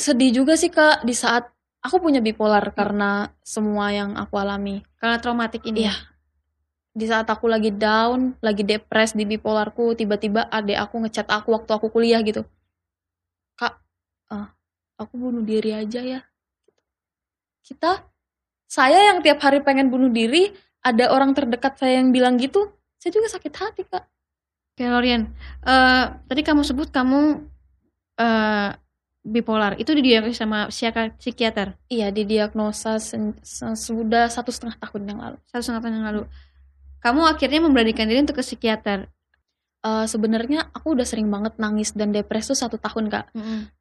Sedih 0.00 0.32
juga 0.32 0.56
sih 0.56 0.72
kak 0.72 1.04
di 1.04 1.12
saat 1.12 1.52
aku 1.84 2.00
punya 2.00 2.24
bipolar 2.24 2.64
karena 2.72 3.28
semua 3.44 3.92
yang 3.92 4.16
aku 4.16 4.40
alami. 4.40 4.80
Karena 4.96 5.20
traumatik 5.20 5.64
ini. 5.68 5.84
Iya. 5.88 5.96
di 6.90 7.06
saat 7.06 7.30
aku 7.30 7.46
lagi 7.46 7.70
down 7.70 8.34
lagi 8.42 8.66
depres 8.66 9.14
di 9.14 9.22
bipolarku 9.22 9.94
tiba-tiba 9.94 10.50
adik 10.50 10.74
aku 10.74 11.06
ngechat 11.06 11.30
aku 11.30 11.54
waktu 11.54 11.70
aku 11.70 11.86
kuliah 11.86 12.18
gitu. 12.26 12.42
Kak 13.54 13.78
eh, 14.34 14.48
aku 14.98 15.14
bunuh 15.14 15.46
diri 15.46 15.70
aja 15.70 16.02
ya. 16.02 16.20
Kita 17.62 18.02
saya 18.66 19.06
yang 19.14 19.22
tiap 19.22 19.38
hari 19.38 19.62
pengen 19.62 19.86
bunuh 19.86 20.10
diri 20.10 20.50
ada 20.82 21.14
orang 21.14 21.30
terdekat 21.30 21.78
saya 21.78 22.02
yang 22.02 22.10
bilang 22.10 22.42
gitu 22.42 22.74
saya 22.98 23.14
juga 23.14 23.30
sakit 23.30 23.52
hati 23.54 23.82
kak. 23.86 24.04
Oke 24.74 24.84
Lorian, 24.90 25.30
eh 25.62 26.04
tadi 26.26 26.42
kamu 26.42 26.66
sebut 26.66 26.90
kamu 26.90 27.38
eh 28.18 28.70
bipolar. 29.20 29.76
Itu 29.76 29.92
didiagnosis 29.92 30.40
sama 30.40 30.68
psikiater 30.70 31.76
iya 31.92 32.08
didiagnosa 32.08 32.96
sudah 33.76 34.32
satu 34.32 34.48
setengah 34.48 34.80
tahun 34.80 35.02
yang 35.12 35.18
lalu 35.20 35.36
satu 35.48 35.62
setengah 35.64 35.82
tahun 35.84 35.94
yang 36.00 36.06
lalu. 36.08 36.22
Kamu 37.00 37.20
akhirnya 37.24 37.60
memberanikan 37.64 38.04
diri 38.08 38.20
untuk 38.20 38.40
ke 38.40 38.44
psikiater. 38.44 39.08
Eh, 39.80 40.04
sebenarnya 40.04 40.68
aku 40.76 40.92
udah 40.92 41.08
sering 41.08 41.32
banget 41.32 41.56
nangis 41.56 41.96
dan 41.96 42.12
depresi 42.12 42.52
tuh 42.52 42.60
satu 42.60 42.76
tahun 42.76 43.08
kak 43.08 43.32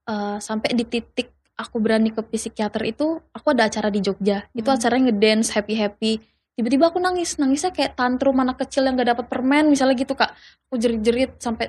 Eh, 0.07 0.37
sampai 0.39 0.71
di 0.71 0.87
titik 0.87 1.35
aku 1.59 1.75
berani 1.83 2.15
ke 2.15 2.23
psikiater 2.23 2.87
itu 2.87 3.19
aku 3.35 3.51
ada 3.51 3.67
acara 3.67 3.91
di 3.91 3.99
Jogja 3.99 4.47
itu 4.55 4.63
Hmm. 4.63 4.79
acaranya 4.79 5.11
ngedance 5.11 5.51
happy 5.51 5.75
happy 5.75 6.11
tiba-tiba 6.55 6.87
aku 6.87 7.03
nangis 7.03 7.35
nangisnya 7.35 7.75
kayak 7.75 7.99
tantrum 7.99 8.39
anak 8.39 8.63
kecil 8.63 8.87
yang 8.87 8.95
gak 8.95 9.11
dapat 9.11 9.25
permen 9.27 9.67
misalnya 9.67 9.99
gitu 9.99 10.15
kak 10.15 10.31
aku 10.71 10.79
jerit-jerit 10.79 11.35
sampai 11.35 11.67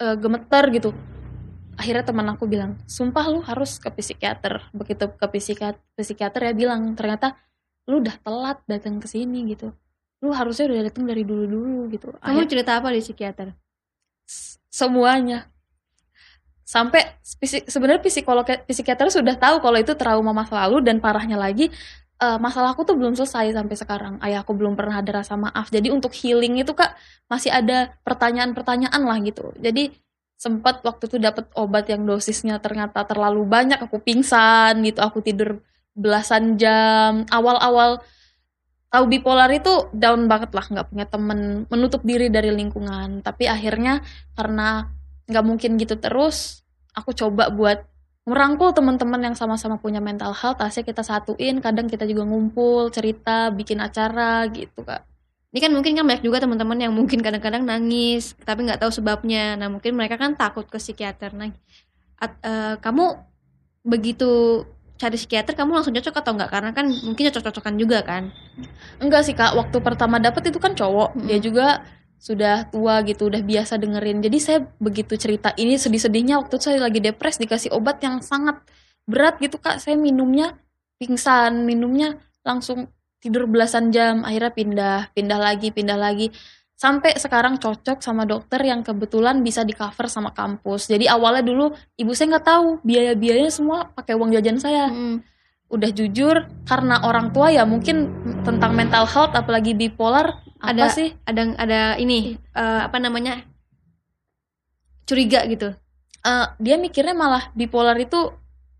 eh, 0.00 0.16
gemeter 0.16 0.64
gitu 0.72 0.96
akhirnya 1.78 2.02
teman 2.02 2.26
aku 2.34 2.50
bilang 2.50 2.74
sumpah 2.90 3.24
lu 3.30 3.40
harus 3.46 3.78
ke 3.78 3.88
psikiater. 3.94 4.66
Begitu 4.74 5.14
ke 5.14 5.26
psikiater 5.30 5.78
psikiater 5.94 6.50
ya 6.50 6.52
bilang 6.52 6.98
ternyata 6.98 7.38
lu 7.86 8.02
udah 8.02 8.18
telat 8.20 8.58
datang 8.66 8.98
ke 8.98 9.06
sini 9.06 9.46
gitu. 9.54 9.70
Lu 10.18 10.34
harusnya 10.34 10.66
udah 10.66 10.90
datang 10.90 11.06
dari 11.06 11.22
dulu-dulu 11.22 11.86
gitu. 11.94 12.10
Kamu 12.18 12.42
Akhir- 12.42 12.50
cerita 12.50 12.82
apa 12.82 12.90
di 12.90 13.00
psikiater? 13.00 13.54
semuanya. 14.68 15.48
Sampai 16.68 17.16
sebenarnya 17.64 18.04
psikolog 18.04 18.44
psikiater 18.68 19.08
sudah 19.08 19.40
tahu 19.40 19.64
kalau 19.64 19.80
itu 19.80 19.96
trauma 19.96 20.36
masa 20.36 20.68
lalu 20.68 20.84
dan 20.84 21.00
parahnya 21.00 21.40
lagi 21.40 21.72
eh, 22.20 22.38
masalah 22.42 22.76
aku 22.76 22.84
tuh 22.84 22.92
belum 22.98 23.16
selesai 23.16 23.56
sampai 23.56 23.76
sekarang. 23.78 24.14
Ayahku 24.20 24.52
belum 24.52 24.76
pernah 24.76 25.00
ada 25.00 25.24
rasa 25.24 25.38
maaf. 25.40 25.72
Jadi 25.72 25.88
untuk 25.88 26.12
healing 26.12 26.60
itu 26.60 26.76
kak 26.76 26.92
masih 27.30 27.48
ada 27.48 27.96
pertanyaan-pertanyaan 28.04 29.00
lah 29.00 29.16
gitu. 29.24 29.56
Jadi 29.56 29.96
sempat 30.38 30.86
waktu 30.86 31.10
itu 31.10 31.18
dapat 31.18 31.50
obat 31.58 31.90
yang 31.90 32.06
dosisnya 32.06 32.62
ternyata 32.62 33.02
terlalu 33.02 33.42
banyak 33.42 33.82
aku 33.82 33.98
pingsan 33.98 34.78
gitu 34.86 35.02
aku 35.02 35.18
tidur 35.20 35.58
belasan 35.98 36.54
jam. 36.54 37.26
Awal-awal 37.26 37.98
tahu 38.88 39.04
bipolar 39.10 39.50
itu 39.50 39.90
down 39.90 40.30
banget 40.30 40.54
lah 40.54 40.64
nggak 40.64 40.88
punya 40.94 41.06
temen 41.10 41.66
menutup 41.66 42.06
diri 42.06 42.30
dari 42.30 42.54
lingkungan. 42.54 43.20
Tapi 43.26 43.50
akhirnya 43.50 44.06
karena 44.38 44.86
nggak 45.28 45.44
mungkin 45.44 45.76
gitu 45.76 45.98
terus 45.98 46.62
aku 46.94 47.12
coba 47.12 47.50
buat 47.50 47.84
merangkul 48.28 48.76
teman-teman 48.76 49.32
yang 49.32 49.36
sama-sama 49.36 49.80
punya 49.80 50.04
mental 50.04 50.36
health 50.36 50.60
akhirnya 50.60 50.92
kita 50.92 51.02
satuin 51.04 51.64
kadang 51.64 51.88
kita 51.88 52.04
juga 52.04 52.28
ngumpul 52.28 52.92
cerita 52.92 53.48
bikin 53.48 53.80
acara 53.80 54.44
gitu 54.52 54.84
kak 54.84 55.07
Ini 55.48 55.58
kan 55.64 55.72
mungkin 55.72 55.92
kan 55.96 56.04
banyak 56.04 56.24
juga 56.28 56.44
teman-teman 56.44 56.76
yang 56.76 56.92
mungkin 56.92 57.24
kadang-kadang 57.24 57.64
nangis 57.64 58.36
tapi 58.44 58.68
nggak 58.68 58.80
tahu 58.84 58.92
sebabnya. 58.92 59.56
Nah 59.56 59.68
mungkin 59.72 59.96
mereka 59.96 60.20
kan 60.20 60.36
takut 60.36 60.68
ke 60.68 60.76
psikiater. 60.76 61.32
Nah, 61.32 61.48
at- 62.20 62.40
eh, 62.44 62.74
kamu 62.82 63.04
begitu 63.86 64.64
cari 64.98 65.16
psikiater 65.16 65.54
kamu 65.54 65.78
langsung 65.78 65.94
cocok 65.94 66.14
atau 66.20 66.32
enggak? 66.36 66.50
Karena 66.52 66.70
kan 66.76 66.86
mungkin 66.90 67.24
cocok-cocokan 67.30 67.74
juga 67.80 67.98
kan. 68.04 68.30
enggak 69.02 69.22
sih 69.26 69.34
kak 69.36 69.54
waktu 69.58 69.78
pertama 69.82 70.16
dapet 70.22 70.50
itu 70.50 70.58
kan 70.62 70.72
cowok 70.74 71.16
Mm-mm. 71.16 71.26
dia 71.28 71.38
juga 71.42 71.66
sudah 72.18 72.66
tua 72.66 73.00
gitu 73.06 73.30
udah 73.30 73.42
biasa 73.46 73.78
dengerin 73.78 74.18
jadi 74.18 74.38
saya 74.42 74.58
begitu 74.82 75.14
cerita 75.14 75.54
ini 75.54 75.78
sedih-sedihnya 75.78 76.42
waktu 76.42 76.58
itu 76.58 76.64
saya 76.66 76.78
lagi 76.82 76.98
depres 76.98 77.38
dikasih 77.38 77.70
obat 77.70 78.02
yang 78.02 78.18
sangat 78.18 78.58
berat 79.06 79.38
gitu 79.38 79.56
kak 79.62 79.78
saya 79.78 79.94
minumnya 79.94 80.58
pingsan 80.98 81.62
minumnya 81.62 82.18
langsung 82.42 82.90
tidur 83.18 83.46
belasan 83.46 83.90
jam 83.90 84.22
akhirnya 84.22 84.50
pindah 84.50 84.98
pindah 85.12 85.38
lagi 85.38 85.68
pindah 85.68 85.98
lagi 85.98 86.30
sampai 86.78 87.18
sekarang 87.18 87.58
cocok 87.58 87.98
sama 87.98 88.22
dokter 88.22 88.62
yang 88.62 88.86
kebetulan 88.86 89.42
bisa 89.42 89.66
di 89.66 89.74
cover 89.74 90.06
sama 90.06 90.30
kampus 90.30 90.86
jadi 90.86 91.10
awalnya 91.10 91.42
dulu 91.42 91.66
ibu 91.94 92.14
saya 92.14 92.38
nggak 92.38 92.46
tahu 92.46 92.68
biaya 92.80 93.18
biayanya 93.18 93.50
semua 93.50 93.90
pakai 93.90 94.14
uang 94.14 94.30
jajan 94.30 94.58
saya 94.58 94.86
Mm. 94.86 95.18
udah 95.68 95.90
jujur 95.90 96.36
karena 96.64 97.02
orang 97.02 97.28
tua 97.28 97.50
ya 97.50 97.66
mungkin 97.66 98.08
tentang 98.40 98.72
mental 98.72 99.04
health 99.04 99.34
apalagi 99.34 99.74
bipolar 99.74 100.38
apa 100.58 100.70
Ada- 100.70 100.94
sih 100.94 101.10
Ada 101.26 101.42
ada 101.58 101.80
ini 101.98 102.38
eh, 102.38 102.80
apa 102.86 102.96
namanya 102.96 103.42
curiga 105.04 105.42
gitu. 105.44 105.72
eh, 106.20 106.46
dia 106.58 106.76
mikirnya 106.76 107.12
malah 107.12 107.50
bipolar 107.52 107.96
itu 107.96 108.30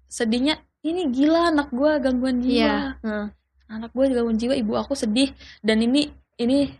sedihnya 0.06 0.58
ini 0.80 1.08
gila 1.08 1.50
anak 1.50 1.68
gue 1.70 1.92
gangguan 1.98 2.38
jiwa 2.38 2.52
Iya. 2.54 2.76
Heeh. 3.02 3.26
Anak 3.68 3.92
gue 3.92 4.04
gangguan 4.10 4.40
jiwa 4.40 4.56
ibu 4.56 4.72
aku 4.74 4.96
sedih. 4.96 5.30
Dan 5.60 5.84
ini 5.84 6.08
ini 6.40 6.72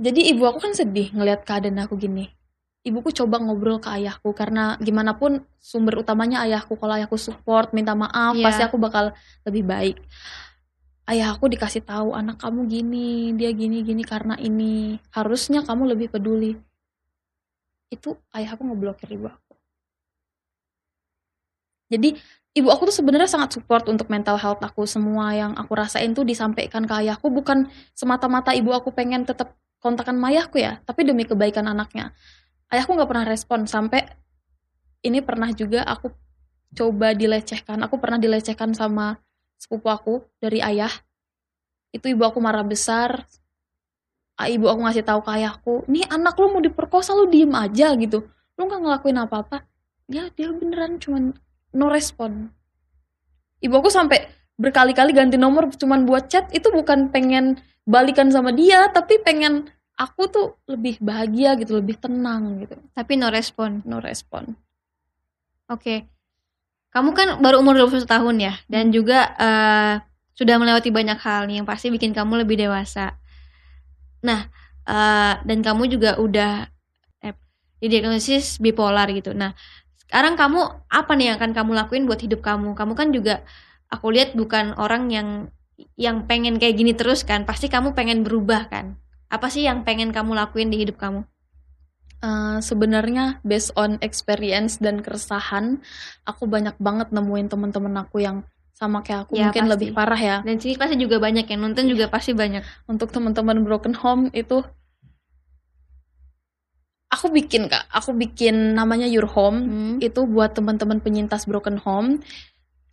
jadi 0.00 0.32
ibu 0.32 0.48
aku 0.48 0.60
kan 0.64 0.72
sedih 0.72 1.12
ngelihat 1.12 1.44
keadaan 1.44 1.80
aku 1.80 1.96
gini. 1.96 2.28
Ibuku 2.80 3.12
coba 3.12 3.36
ngobrol 3.36 3.76
ke 3.76 3.92
ayahku 3.92 4.32
karena 4.32 4.80
gimana 4.80 5.12
pun 5.12 5.44
sumber 5.60 6.00
utamanya 6.00 6.40
ayahku. 6.44 6.80
Kalau 6.80 6.96
ayahku 6.96 7.20
support 7.20 7.76
minta 7.76 7.92
maaf 7.92 8.32
Iya. 8.32 8.44
pasti 8.48 8.62
aku 8.64 8.80
bakal 8.80 9.12
lebih 9.44 9.68
baik. 9.68 9.96
Ayah 11.04 11.36
aku 11.36 11.50
dikasih 11.52 11.84
tahu 11.84 12.16
anak 12.16 12.40
kamu 12.40 12.70
gini 12.70 13.34
dia 13.36 13.52
gini 13.52 13.84
gini 13.84 14.00
karena 14.00 14.40
ini. 14.40 14.96
Harusnya 15.12 15.60
kamu 15.60 15.92
lebih 15.92 16.08
peduli. 16.08 16.56
Itu 17.92 18.16
ayah 18.32 18.56
aku 18.56 18.64
ngeblokir 18.64 19.12
ibu 19.12 19.28
aku. 19.28 19.54
Jadi 21.90 22.14
ibu 22.54 22.68
aku 22.70 22.90
tuh 22.90 22.96
sebenarnya 23.02 23.30
sangat 23.30 23.54
support 23.54 23.86
untuk 23.86 24.10
mental 24.10 24.34
health 24.34 24.62
aku. 24.62 24.86
Semua 24.86 25.34
yang 25.34 25.54
aku 25.54 25.72
rasain 25.78 26.10
tuh 26.12 26.26
disampaikan 26.26 26.86
ke 26.86 26.94
ayahku. 27.06 27.30
Bukan 27.30 27.70
semata-mata 27.94 28.50
ibu 28.56 28.74
aku 28.74 28.90
pengen 28.90 29.22
tetap 29.22 29.54
kontakan 29.80 30.20
sama 30.20 30.28
ayahku 30.28 30.60
ya 30.60 30.82
tapi 30.84 31.06
demi 31.06 31.24
kebaikan 31.24 31.66
anaknya. 31.70 32.12
Ayahku 32.70 32.94
nggak 32.94 33.10
pernah 33.10 33.26
respon 33.26 33.66
sampai 33.66 34.06
ini 35.00 35.24
pernah 35.24 35.50
juga 35.54 35.86
aku 35.86 36.10
coba 36.74 37.14
dilecehkan. 37.14 37.82
Aku 37.86 37.98
pernah 37.98 38.18
dilecehkan 38.18 38.74
sama 38.74 39.18
sepupu 39.58 39.90
aku 39.90 40.14
dari 40.38 40.62
ayah. 40.62 40.90
Itu 41.90 42.10
ibu 42.10 42.22
aku 42.22 42.38
marah 42.38 42.62
besar. 42.62 43.26
Ah, 44.40 44.48
ibu 44.48 44.72
aku 44.72 44.80
ngasih 44.88 45.04
tahu 45.04 45.20
ke 45.20 45.30
ayahku 45.36 45.84
nih 45.84 46.08
anak 46.08 46.32
lu 46.40 46.48
mau 46.48 46.62
diperkosa 46.64 47.12
lu 47.12 47.28
diem 47.28 47.50
aja 47.52 47.92
gitu. 47.98 48.24
Lu 48.56 48.62
nggak 48.66 48.80
ngelakuin 48.82 49.18
apa-apa. 49.20 49.68
Ya 50.10 50.26
dia 50.32 50.50
beneran 50.50 50.98
cuman 50.98 51.36
no 51.76 51.86
respon 51.92 52.50
ibu 53.60 53.74
aku 53.76 53.90
sampai 53.92 54.26
berkali-kali 54.60 55.16
ganti 55.16 55.40
nomor 55.40 55.72
cuman 55.72 56.04
buat 56.04 56.28
chat 56.28 56.48
itu 56.52 56.68
bukan 56.68 57.08
pengen 57.08 57.60
balikan 57.88 58.28
sama 58.28 58.52
dia 58.52 58.88
tapi 58.92 59.20
pengen 59.24 59.68
aku 59.96 60.28
tuh 60.28 60.46
lebih 60.68 60.96
bahagia 61.00 61.56
gitu 61.60 61.76
lebih 61.76 62.00
tenang 62.00 62.60
gitu 62.64 62.76
Tapi 62.96 63.20
no 63.20 63.28
respon. 63.28 63.84
no 63.84 64.00
respon 64.00 64.56
Oke. 65.70 66.10
Kamu 66.90 67.14
kan 67.14 67.38
baru 67.38 67.62
umur 67.62 67.78
21 67.86 68.02
tahun 68.02 68.36
ya 68.42 68.54
dan 68.66 68.90
juga 68.90 69.30
eh, 69.38 69.94
sudah 70.34 70.58
melewati 70.58 70.90
banyak 70.90 71.18
hal 71.22 71.46
nih 71.46 71.62
yang 71.62 71.68
pasti 71.70 71.94
bikin 71.94 72.10
kamu 72.10 72.42
lebih 72.42 72.58
dewasa. 72.58 73.14
Nah, 74.26 74.50
eh, 74.90 75.34
dan 75.46 75.58
kamu 75.62 75.86
juga 75.86 76.18
udah 76.18 76.66
eh, 77.22 77.34
didiagnosis 77.78 78.58
bipolar 78.58 79.06
gitu. 79.14 79.30
Nah, 79.30 79.54
sekarang 80.10 80.34
kamu 80.34 80.60
apa 80.90 81.12
nih 81.14 81.24
yang 81.30 81.36
akan 81.38 81.52
kamu 81.54 81.70
lakuin 81.78 82.04
buat 82.10 82.18
hidup 82.18 82.42
kamu? 82.42 82.74
Kamu 82.74 82.92
kan 82.98 83.14
juga 83.14 83.46
aku 83.86 84.10
lihat 84.10 84.34
bukan 84.34 84.74
orang 84.74 85.06
yang 85.14 85.28
yang 85.94 86.26
pengen 86.26 86.58
kayak 86.58 86.74
gini 86.74 86.92
terus 86.98 87.22
kan. 87.22 87.46
Pasti 87.46 87.70
kamu 87.70 87.94
pengen 87.94 88.26
berubah 88.26 88.66
kan. 88.66 88.98
Apa 89.30 89.46
sih 89.46 89.62
yang 89.64 89.86
pengen 89.86 90.10
kamu 90.10 90.34
lakuin 90.34 90.68
di 90.68 90.82
hidup 90.82 90.98
kamu? 90.98 91.22
Eh, 92.20 92.58
sebenarnya 92.60 93.40
based 93.40 93.72
on 93.80 93.96
experience 94.04 94.76
dan 94.76 95.00
keresahan 95.00 95.80
aku 96.28 96.44
banyak 96.44 96.76
banget 96.76 97.08
nemuin 97.16 97.48
teman-teman 97.48 98.04
aku 98.04 98.20
yang 98.20 98.44
sama 98.76 99.00
kayak 99.00 99.24
aku 99.24 99.40
Ya, 99.40 99.48
mungkin 99.48 99.64
pasti. 99.64 99.72
lebih 99.72 99.88
parah 99.96 100.20
ya 100.20 100.36
Dan 100.44 100.60
sini 100.60 100.76
pasti 100.76 101.00
juga 101.00 101.16
banyak 101.16 101.48
yang 101.48 101.60
nonton 101.64 101.88
juga 101.88 102.12
pasti 102.12 102.36
banyak. 102.36 102.60
untuk 102.92 103.08
teman-teman 103.08 103.64
broken 103.64 103.96
home 103.96 104.28
itu 104.36 104.60
aku 107.10 107.26
bikin 107.34 107.66
kak. 107.66 107.84
Aku 107.90 108.14
bikin 108.14 108.78
namanya 108.78 109.04
your 109.10 109.26
home. 109.26 109.58
Hmm. 109.66 109.96
itu 109.98 110.24
buat 110.24 110.54
teman-teman 110.54 111.02
penyintas 111.02 111.44
broken 111.44 111.76
home. 111.82 112.22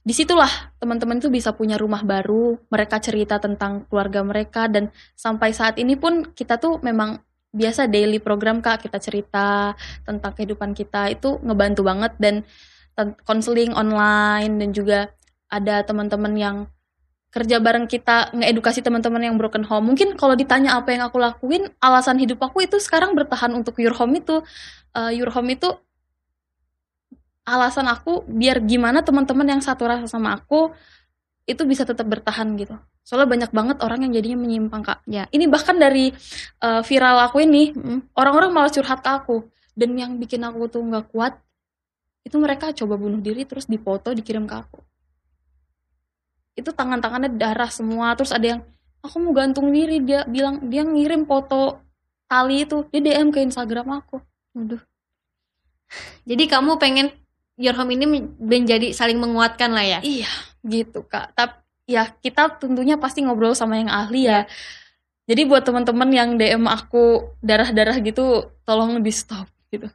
Di 0.01 0.15
situlah 0.15 0.49
teman-teman 0.81 1.19
itu 1.19 1.27
bisa 1.27 1.51
punya 1.53 1.75
rumah 1.75 2.01
baru 2.01 2.57
mereka 2.71 2.97
cerita 2.97 3.37
tentang 3.37 3.85
keluarga 3.91 4.23
mereka 4.23 4.65
dan 4.71 4.89
sampai 5.19 5.51
saat 5.51 5.75
ini 5.77 5.99
pun 5.99 6.31
kita 6.31 6.57
tuh 6.57 6.79
memang 6.79 7.19
biasa 7.53 7.85
daily 7.87 8.17
program 8.17 8.59
kak. 8.59 8.87
Kita 8.89 8.97
cerita 8.97 9.77
tentang 10.03 10.31
kehidupan 10.33 10.73
kita. 10.73 11.13
Itu 11.13 11.37
ngebantu 11.45 11.85
banget 11.85 12.17
dan 12.17 12.35
konseling 13.23 13.77
online 13.77 14.57
dan 14.57 14.69
juga 14.73 14.99
ada 15.47 15.85
teman-teman 15.85 16.33
yang 16.35 16.57
kerja 17.37 17.61
bareng 17.61 17.85
kita 17.85 18.33
ngeedukasi 18.33 18.81
teman-teman 18.81 19.21
yang 19.21 19.37
broken 19.37 19.61
home. 19.61 19.93
Mungkin 19.93 20.17
kalau 20.17 20.33
ditanya 20.33 20.73
apa 20.73 20.89
yang 20.89 21.05
aku 21.05 21.21
lakuin 21.21 21.69
alasan 21.77 22.17
hidup 22.17 22.41
aku 22.41 22.65
itu 22.65 22.81
sekarang 22.81 23.13
bertahan 23.13 23.53
untuk 23.53 23.77
your 23.77 23.93
home 23.93 24.17
itu. 24.17 24.41
Eh, 24.97 25.21
your 25.21 25.29
home 25.29 25.53
itu 25.53 25.69
alasan 27.45 27.85
aku 27.85 28.25
biar 28.25 28.65
gimana 28.65 29.05
teman-teman 29.05 29.45
yang 29.45 29.61
satu 29.61 29.85
rasa 29.85 30.09
sama 30.09 30.33
aku 30.33 30.73
itu 31.45 31.61
bisa 31.69 31.85
tetap 31.85 32.09
bertahan 32.09 32.57
gitu. 32.57 32.73
Soalnya 33.05 33.29
banyak 33.29 33.51
banget 33.53 33.77
orang 33.85 34.09
yang 34.09 34.17
jadinya 34.17 34.41
menyimpang 34.41 34.81
kak. 34.81 34.99
Ya. 35.05 35.29
ini 35.29 35.45
bahkan 35.45 35.77
dari 35.77 36.09
eh, 36.65 36.81
viral 36.81 37.29
aku 37.29 37.45
ini 37.45 37.69
orang-orang 38.17 38.49
malah 38.49 38.73
curhat 38.73 39.05
ke 39.05 39.11
aku. 39.13 39.45
Dan 39.77 39.93
yang 39.93 40.17
bikin 40.17 40.41
aku 40.41 40.65
tuh 40.73 40.81
nggak 40.81 41.13
kuat 41.13 41.37
itu 42.25 42.33
mereka 42.41 42.73
coba 42.73 42.97
bunuh 42.97 43.21
diri 43.21 43.45
terus 43.45 43.69
dipoto 43.69 44.11
dikirim 44.11 44.49
ke 44.49 44.55
aku 44.57 44.86
itu 46.57 46.73
tangan-tangannya 46.73 47.37
darah 47.37 47.69
semua 47.69 48.17
terus 48.17 48.33
ada 48.33 48.57
yang 48.57 48.61
aku 49.05 49.21
mau 49.21 49.31
gantung 49.31 49.69
diri 49.69 50.01
dia 50.01 50.25
bilang 50.25 50.65
dia 50.67 50.81
ngirim 50.81 51.23
foto 51.29 51.79
tali 52.27 52.65
itu 52.67 52.83
dia 52.91 52.99
DM 52.99 53.31
ke 53.31 53.39
Instagram 53.45 54.03
aku. 54.03 54.19
Waduh. 54.57 54.81
Jadi 56.27 56.43
kamu 56.49 56.75
pengen 56.75 57.07
your 57.55 57.73
home 57.77 57.95
ini 57.95 58.05
men- 58.05 58.35
menjadi 58.37 58.91
saling 58.91 59.15
menguatkan 59.17 59.71
lah 59.71 59.85
ya. 59.85 59.99
iya 60.03 60.29
gitu 60.65 61.07
kak. 61.07 61.31
Tapi 61.33 61.55
ya 61.87 62.11
kita 62.19 62.59
tentunya 62.59 62.99
pasti 62.99 63.23
ngobrol 63.23 63.55
sama 63.55 63.79
yang 63.79 63.87
ahli 63.87 64.27
ya. 64.27 64.43
Jadi 65.27 65.41
buat 65.47 65.63
teman-teman 65.63 66.09
yang 66.11 66.29
DM 66.35 66.67
aku 66.67 67.35
darah-darah 67.39 67.99
gitu 68.03 68.51
tolong 68.67 68.99
di 68.99 69.11
stop 69.11 69.47
gitu. 69.71 69.87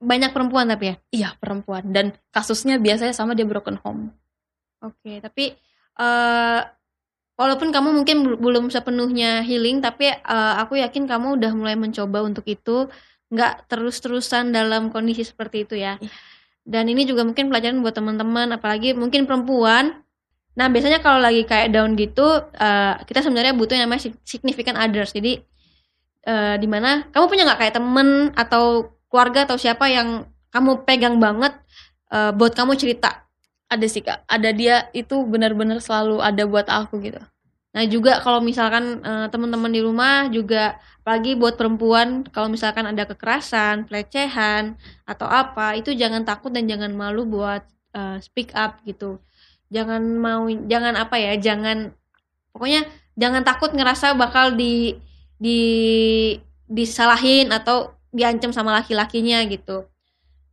Banyak 0.00 0.30
perempuan 0.30 0.70
tapi 0.70 0.94
ya. 0.94 0.96
iya 1.10 1.28
perempuan. 1.36 1.90
Dan 1.90 2.14
kasusnya 2.30 2.78
biasanya 2.78 3.14
sama 3.14 3.34
dia 3.34 3.46
broken 3.46 3.78
home. 3.82 4.14
Oke, 4.80 5.20
tapi 5.20 5.58
eh 6.00 6.60
walaupun 7.40 7.68
kamu 7.72 7.88
mungkin 7.96 8.16
bel- 8.24 8.40
belum 8.40 8.64
sepenuhnya 8.72 9.44
healing, 9.44 9.80
tapi 9.84 10.12
eh, 10.12 10.54
aku 10.62 10.80
yakin 10.80 11.04
kamu 11.08 11.36
udah 11.40 11.52
mulai 11.56 11.76
mencoba 11.76 12.24
untuk 12.24 12.44
itu, 12.48 12.88
nggak 13.32 13.68
terus-terusan 13.70 14.50
dalam 14.56 14.88
kondisi 14.94 15.22
seperti 15.24 15.68
itu 15.68 15.74
ya. 15.78 15.96
Iya. 16.00 16.10
Dan 16.64 16.84
ini 16.92 17.02
juga 17.08 17.24
mungkin 17.26 17.48
pelajaran 17.50 17.80
buat 17.84 17.96
teman-teman, 17.96 18.52
apalagi 18.56 18.92
mungkin 18.94 19.24
perempuan. 19.28 20.04
Nah, 20.58 20.66
biasanya 20.68 21.00
kalau 21.00 21.22
lagi 21.22 21.42
kayak 21.48 21.72
down 21.72 21.96
gitu, 21.96 22.26
eh, 22.58 22.94
kita 23.08 23.20
sebenarnya 23.24 23.54
butuh 23.56 23.74
yang 23.78 23.88
namanya 23.88 24.10
sig- 24.10 24.22
significant 24.26 24.76
others. 24.78 25.12
Jadi 25.16 25.40
eh 26.20 26.56
di 26.60 26.68
mana 26.68 27.08
kamu 27.08 27.24
punya 27.32 27.42
nggak 27.48 27.60
kayak 27.64 27.74
temen 27.80 28.08
atau 28.36 28.92
keluarga 29.08 29.48
atau 29.48 29.56
siapa 29.56 29.88
yang 29.88 30.28
kamu 30.52 30.84
pegang 30.84 31.16
banget 31.16 31.56
eh, 32.12 32.32
buat 32.36 32.52
kamu 32.52 32.76
cerita 32.76 33.24
ada 33.70 33.86
sih 33.86 34.02
kak 34.02 34.26
ada 34.26 34.50
dia 34.50 34.90
itu 34.92 35.22
benar-benar 35.24 35.78
selalu 35.78 36.18
ada 36.20 36.42
buat 36.44 36.66
aku 36.66 37.00
gitu 37.06 37.22
Nah 37.70 37.84
juga 37.86 38.18
kalau 38.18 38.42
misalkan 38.42 38.98
eh, 39.02 39.26
teman-teman 39.30 39.70
di 39.70 39.80
rumah 39.82 40.26
juga 40.26 40.78
apalagi 41.02 41.38
buat 41.38 41.54
perempuan 41.54 42.26
kalau 42.34 42.50
misalkan 42.50 42.86
ada 42.90 43.06
kekerasan, 43.06 43.86
pelecehan 43.86 44.74
atau 45.06 45.26
apa 45.30 45.78
itu 45.78 45.94
jangan 45.94 46.26
takut 46.26 46.50
dan 46.50 46.66
jangan 46.66 46.90
malu 46.90 47.22
buat 47.30 47.62
eh, 47.94 48.18
speak 48.22 48.50
up 48.58 48.82
gitu. 48.82 49.22
Jangan 49.70 50.02
mau 50.18 50.50
jangan 50.50 50.98
apa 50.98 51.16
ya, 51.22 51.38
jangan 51.38 51.94
pokoknya 52.50 52.90
jangan 53.14 53.42
takut 53.46 53.70
ngerasa 53.70 54.18
bakal 54.18 54.58
di 54.58 54.98
di 55.38 55.60
disalahin 56.66 57.54
atau 57.54 57.94
diancam 58.10 58.50
sama 58.50 58.82
laki-lakinya 58.82 59.46
gitu. 59.46 59.86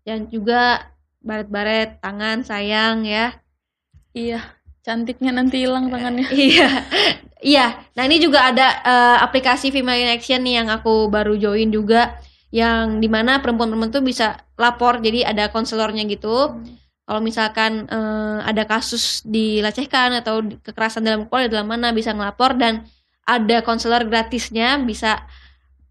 Dan 0.06 0.30
juga 0.30 0.86
baret-baret 1.22 2.00
tangan 2.00 2.46
sayang 2.46 3.04
ya. 3.04 3.36
iya 4.14 4.58
cantiknya 4.88 5.36
nanti 5.36 5.68
hilang 5.68 5.92
tangannya 5.92 6.32
Iya, 6.48 6.70
iya. 7.44 7.68
Nah 8.00 8.08
ini 8.08 8.24
juga 8.24 8.48
ada 8.48 8.68
eh, 8.88 9.18
aplikasi 9.20 9.68
Female 9.76 10.08
in 10.08 10.10
Action 10.16 10.40
nih 10.48 10.64
yang 10.64 10.72
aku 10.72 11.12
baru 11.12 11.36
join 11.36 11.68
juga, 11.68 12.16
yang 12.56 13.04
di 13.04 13.12
mana 13.12 13.44
perempuan-perempuan 13.44 13.92
tuh 13.92 14.00
bisa 14.00 14.40
lapor, 14.56 15.04
jadi 15.04 15.28
ada 15.28 15.52
konselornya 15.52 16.08
gitu. 16.08 16.56
Kalau 17.04 17.20
misalkan 17.20 17.84
eh, 17.92 18.40
ada 18.48 18.64
kasus 18.64 19.28
dilecehkan 19.28 20.24
atau 20.24 20.40
kekerasan 20.64 21.04
dalam 21.04 21.28
keluarga 21.28 21.60
dalam 21.60 21.68
mana 21.68 21.92
bisa 21.92 22.16
ngelapor 22.16 22.56
dan 22.56 22.88
ada 23.28 23.60
konselor 23.68 24.08
gratisnya, 24.08 24.80
bisa 24.80 25.28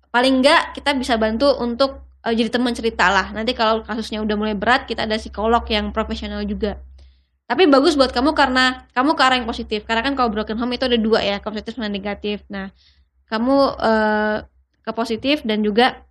paling 0.08 0.40
enggak 0.40 0.72
kita 0.72 0.96
bisa 0.96 1.20
bantu 1.20 1.52
untuk 1.60 2.05
eh, 2.26 2.34
jadi 2.34 2.50
teman 2.50 2.74
cerita 2.74 3.06
lah. 3.08 3.30
Nanti 3.30 3.54
kalau 3.54 3.86
kasusnya 3.86 4.20
udah 4.20 4.34
mulai 4.34 4.58
berat, 4.58 4.90
kita 4.90 5.06
ada 5.06 5.16
psikolog 5.16 5.62
yang 5.70 5.94
profesional 5.94 6.42
juga. 6.42 6.82
Tapi 7.46 7.70
bagus 7.70 7.94
buat 7.94 8.10
kamu 8.10 8.34
karena 8.34 8.90
kamu 8.90 9.14
ke 9.14 9.22
arah 9.22 9.36
yang 9.38 9.46
positif. 9.46 9.86
Karena 9.86 10.02
kan 10.02 10.18
kalau 10.18 10.34
broken 10.34 10.58
home 10.58 10.74
itu 10.74 10.90
ada 10.90 10.98
dua 10.98 11.22
ya, 11.22 11.38
positif 11.38 11.78
dan 11.78 11.94
negatif. 11.94 12.42
Nah, 12.50 12.74
kamu 13.30 13.56
eh, 13.78 14.36
ke 14.82 14.90
positif 14.94 15.46
dan 15.46 15.62
juga 15.62 16.02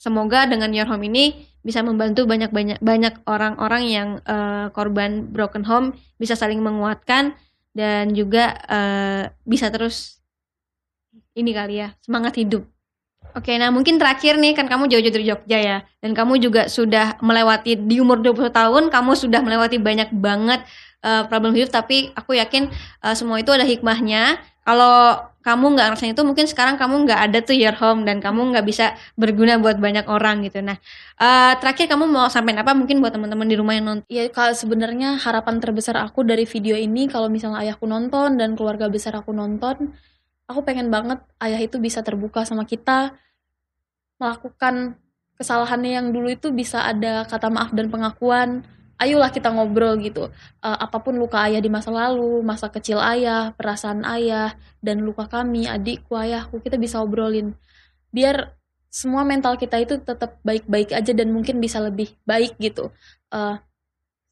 semoga 0.00 0.48
dengan 0.48 0.72
your 0.72 0.88
home 0.88 1.04
ini 1.04 1.48
bisa 1.60 1.84
membantu 1.84 2.24
banyak 2.24 2.48
banyak 2.48 2.80
banyak 2.80 3.20
orang-orang 3.28 3.82
yang 3.84 4.08
uh, 4.24 4.72
korban 4.72 5.28
broken 5.28 5.60
home 5.68 5.92
bisa 6.16 6.32
saling 6.32 6.64
menguatkan 6.64 7.36
dan 7.76 8.16
juga 8.16 8.56
uh, 8.64 9.28
bisa 9.44 9.68
terus 9.68 10.24
ini 11.36 11.52
kali 11.52 11.84
ya 11.84 11.92
semangat 12.00 12.40
hidup. 12.40 12.64
Oke, 13.36 13.54
nah 13.56 13.70
mungkin 13.70 13.96
terakhir 14.00 14.36
nih 14.36 14.58
kan 14.58 14.66
kamu 14.66 14.90
jauh-jauh 14.90 15.14
dari 15.14 15.26
Jogja 15.26 15.58
ya 15.58 15.78
dan 16.02 16.10
kamu 16.12 16.42
juga 16.42 16.66
sudah 16.66 17.18
melewati 17.22 17.78
di 17.78 18.02
umur 18.02 18.18
20 18.18 18.50
tahun 18.50 18.82
kamu 18.90 19.12
sudah 19.14 19.40
melewati 19.44 19.78
banyak 19.78 20.10
banget 20.10 20.66
uh, 21.04 21.24
problem 21.28 21.54
hidup 21.56 21.70
tapi 21.70 22.10
aku 22.16 22.36
yakin 22.36 22.68
uh, 23.04 23.14
semua 23.14 23.40
itu 23.40 23.50
ada 23.52 23.64
hikmahnya. 23.64 24.40
Kalau 24.60 25.30
kamu 25.40 25.72
nggak 25.72 25.86
ngerasain 25.88 26.12
itu 26.12 26.20
mungkin 26.20 26.44
sekarang 26.44 26.76
kamu 26.76 27.08
nggak 27.08 27.20
ada 27.30 27.38
tuh 27.40 27.56
your 27.56 27.72
home 27.72 28.04
dan 28.04 28.20
kamu 28.20 28.52
nggak 28.52 28.66
bisa 28.68 28.92
berguna 29.16 29.56
buat 29.56 29.80
banyak 29.80 30.04
orang 30.04 30.44
gitu. 30.44 30.60
Nah 30.60 30.76
uh, 31.16 31.56
terakhir 31.56 31.88
kamu 31.88 32.04
mau 32.04 32.28
sampaikan 32.28 32.60
apa 32.60 32.76
mungkin 32.76 33.00
buat 33.00 33.16
teman-teman 33.16 33.48
di 33.48 33.56
rumah 33.56 33.72
yang 33.72 33.86
nonton? 33.88 34.06
Ya 34.12 34.28
kalau 34.28 34.52
sebenarnya 34.52 35.16
harapan 35.16 35.58
terbesar 35.58 35.96
aku 35.96 36.28
dari 36.28 36.44
video 36.44 36.76
ini 36.76 37.08
kalau 37.08 37.32
misalnya 37.32 37.64
ayahku 37.64 37.88
nonton 37.88 38.36
dan 38.36 38.52
keluarga 38.52 38.92
besar 38.92 39.16
aku 39.16 39.32
nonton, 39.32 39.96
aku 40.50 40.66
pengen 40.66 40.90
banget 40.90 41.22
ayah 41.38 41.62
itu 41.62 41.78
bisa 41.78 42.02
terbuka 42.02 42.42
sama 42.42 42.66
kita 42.66 43.14
melakukan 44.18 44.98
kesalahannya 45.38 45.96
yang 45.96 46.06
dulu 46.10 46.28
itu 46.28 46.50
bisa 46.50 46.82
ada 46.82 47.24
kata 47.24 47.48
maaf 47.48 47.70
dan 47.72 47.86
pengakuan. 47.88 48.66
Ayolah 49.00 49.32
kita 49.32 49.48
ngobrol 49.48 49.96
gitu. 50.04 50.28
Uh, 50.60 50.76
apa 50.76 51.00
pun 51.00 51.16
luka 51.16 51.40
ayah 51.48 51.62
di 51.62 51.72
masa 51.72 51.88
lalu 51.88 52.44
masa 52.44 52.68
kecil 52.68 53.00
ayah 53.00 53.56
perasaan 53.56 54.04
ayah 54.04 54.52
dan 54.84 55.00
luka 55.00 55.24
kami 55.24 55.64
adikku 55.64 56.12
ayahku 56.12 56.60
kita 56.60 56.76
bisa 56.76 57.00
obrolin. 57.00 57.56
Biar 58.12 58.52
semua 58.92 59.24
mental 59.24 59.56
kita 59.56 59.80
itu 59.80 59.96
tetap 60.04 60.36
baik-baik 60.44 60.92
aja 60.92 61.16
dan 61.16 61.32
mungkin 61.32 61.64
bisa 61.64 61.80
lebih 61.80 62.12
baik 62.28 62.60
gitu. 62.60 62.92
Uh, 63.32 63.56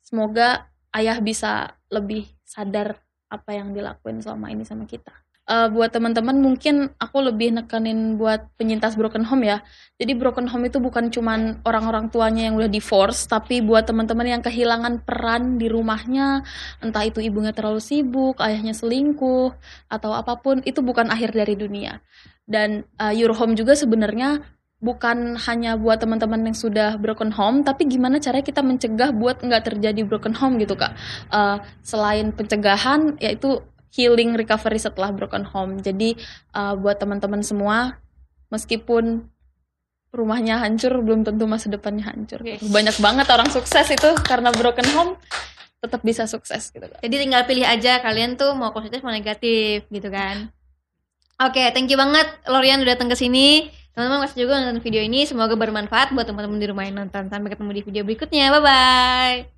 semoga 0.04 0.68
ayah 0.92 1.16
bisa 1.24 1.80
lebih 1.88 2.28
sadar 2.44 3.00
apa 3.32 3.56
yang 3.56 3.72
dilakuin 3.72 4.20
selama 4.20 4.52
ini 4.52 4.68
sama 4.68 4.84
kita 4.84 5.27
uh, 5.48 5.68
buat 5.72 5.90
teman-teman 5.90 6.36
mungkin 6.38 6.92
aku 7.00 7.24
lebih 7.24 7.56
nekenin 7.56 8.20
buat 8.20 8.46
penyintas 8.60 8.94
broken 8.94 9.24
home 9.24 9.48
ya. 9.48 9.64
Jadi 9.98 10.14
broken 10.14 10.46
home 10.46 10.68
itu 10.68 10.78
bukan 10.78 11.10
cuman 11.10 11.64
orang-orang 11.66 12.12
tuanya 12.12 12.46
yang 12.46 12.54
udah 12.54 12.70
divorce, 12.70 13.26
tapi 13.26 13.64
buat 13.64 13.88
teman-teman 13.88 14.38
yang 14.38 14.42
kehilangan 14.44 15.02
peran 15.02 15.58
di 15.58 15.66
rumahnya, 15.66 16.46
entah 16.84 17.02
itu 17.02 17.18
ibunya 17.18 17.50
terlalu 17.50 17.82
sibuk, 17.82 18.38
ayahnya 18.38 18.76
selingkuh, 18.76 19.50
atau 19.90 20.10
apa 20.14 20.38
pun, 20.38 20.62
itu 20.62 20.84
bukan 20.84 21.10
akhir 21.10 21.34
dari 21.34 21.58
dunia. 21.58 21.98
Dan 22.46 22.86
uh, 23.02 23.10
your 23.10 23.34
home 23.34 23.58
juga 23.58 23.74
sebenarnya 23.74 24.44
bukan 24.78 25.34
hanya 25.50 25.74
buat 25.74 25.98
teman-teman 25.98 26.46
yang 26.46 26.54
sudah 26.54 26.94
broken 27.02 27.34
home, 27.34 27.66
tapi 27.66 27.90
gimana 27.90 28.22
caranya 28.22 28.46
kita 28.46 28.62
mencegah 28.62 29.10
buat 29.10 29.42
nggak 29.42 29.74
terjadi 29.74 30.06
broken 30.06 30.38
home 30.38 30.62
gitu 30.62 30.78
kak. 30.78 30.94
Uh, 31.34 31.58
selain 31.82 32.30
pencegahan, 32.30 33.18
yaitu 33.18 33.58
healing 33.92 34.36
recovery 34.36 34.80
setelah 34.80 35.12
broken 35.12 35.44
home. 35.44 35.80
Jadi 35.80 36.16
uh, 36.56 36.74
buat 36.76 37.00
teman-teman 37.00 37.40
semua, 37.40 38.00
meskipun 38.52 39.28
rumahnya 40.08 40.60
hancur, 40.64 41.04
belum 41.04 41.24
tentu 41.24 41.44
masa 41.44 41.68
depannya 41.68 42.08
hancur. 42.08 42.40
Yes. 42.40 42.64
Banyak 42.64 42.96
banget 43.00 43.26
orang 43.28 43.48
sukses 43.52 43.86
itu 43.92 44.10
karena 44.24 44.48
broken 44.52 44.88
home 44.96 45.12
tetap 45.78 46.02
bisa 46.02 46.26
sukses 46.26 46.74
gitu. 46.74 46.84
Jadi 46.84 47.14
tinggal 47.14 47.46
pilih 47.46 47.62
aja 47.62 48.02
kalian 48.02 48.34
tuh 48.34 48.50
mau 48.58 48.74
positif 48.74 49.04
mau 49.04 49.14
negatif 49.14 49.86
gitu 49.88 50.08
kan. 50.10 50.50
Oke, 51.38 51.62
okay, 51.62 51.66
thank 51.70 51.86
you 51.86 51.94
banget 51.94 52.26
Lorian 52.50 52.82
udah 52.82 52.98
datang 52.98 53.06
ke 53.06 53.14
sini. 53.14 53.70
Teman-teman 53.94 54.26
masih 54.26 54.46
juga 54.46 54.58
nonton 54.58 54.82
video 54.82 55.02
ini, 55.02 55.22
semoga 55.26 55.54
bermanfaat 55.54 56.10
buat 56.14 56.26
teman-teman 56.26 56.58
di 56.58 56.66
rumah 56.66 56.82
yang 56.86 56.98
nonton. 56.98 57.30
Sampai 57.30 57.54
ketemu 57.54 57.70
di 57.78 57.82
video 57.86 58.02
berikutnya. 58.02 58.50
Bye 58.50 58.62
bye. 58.62 59.57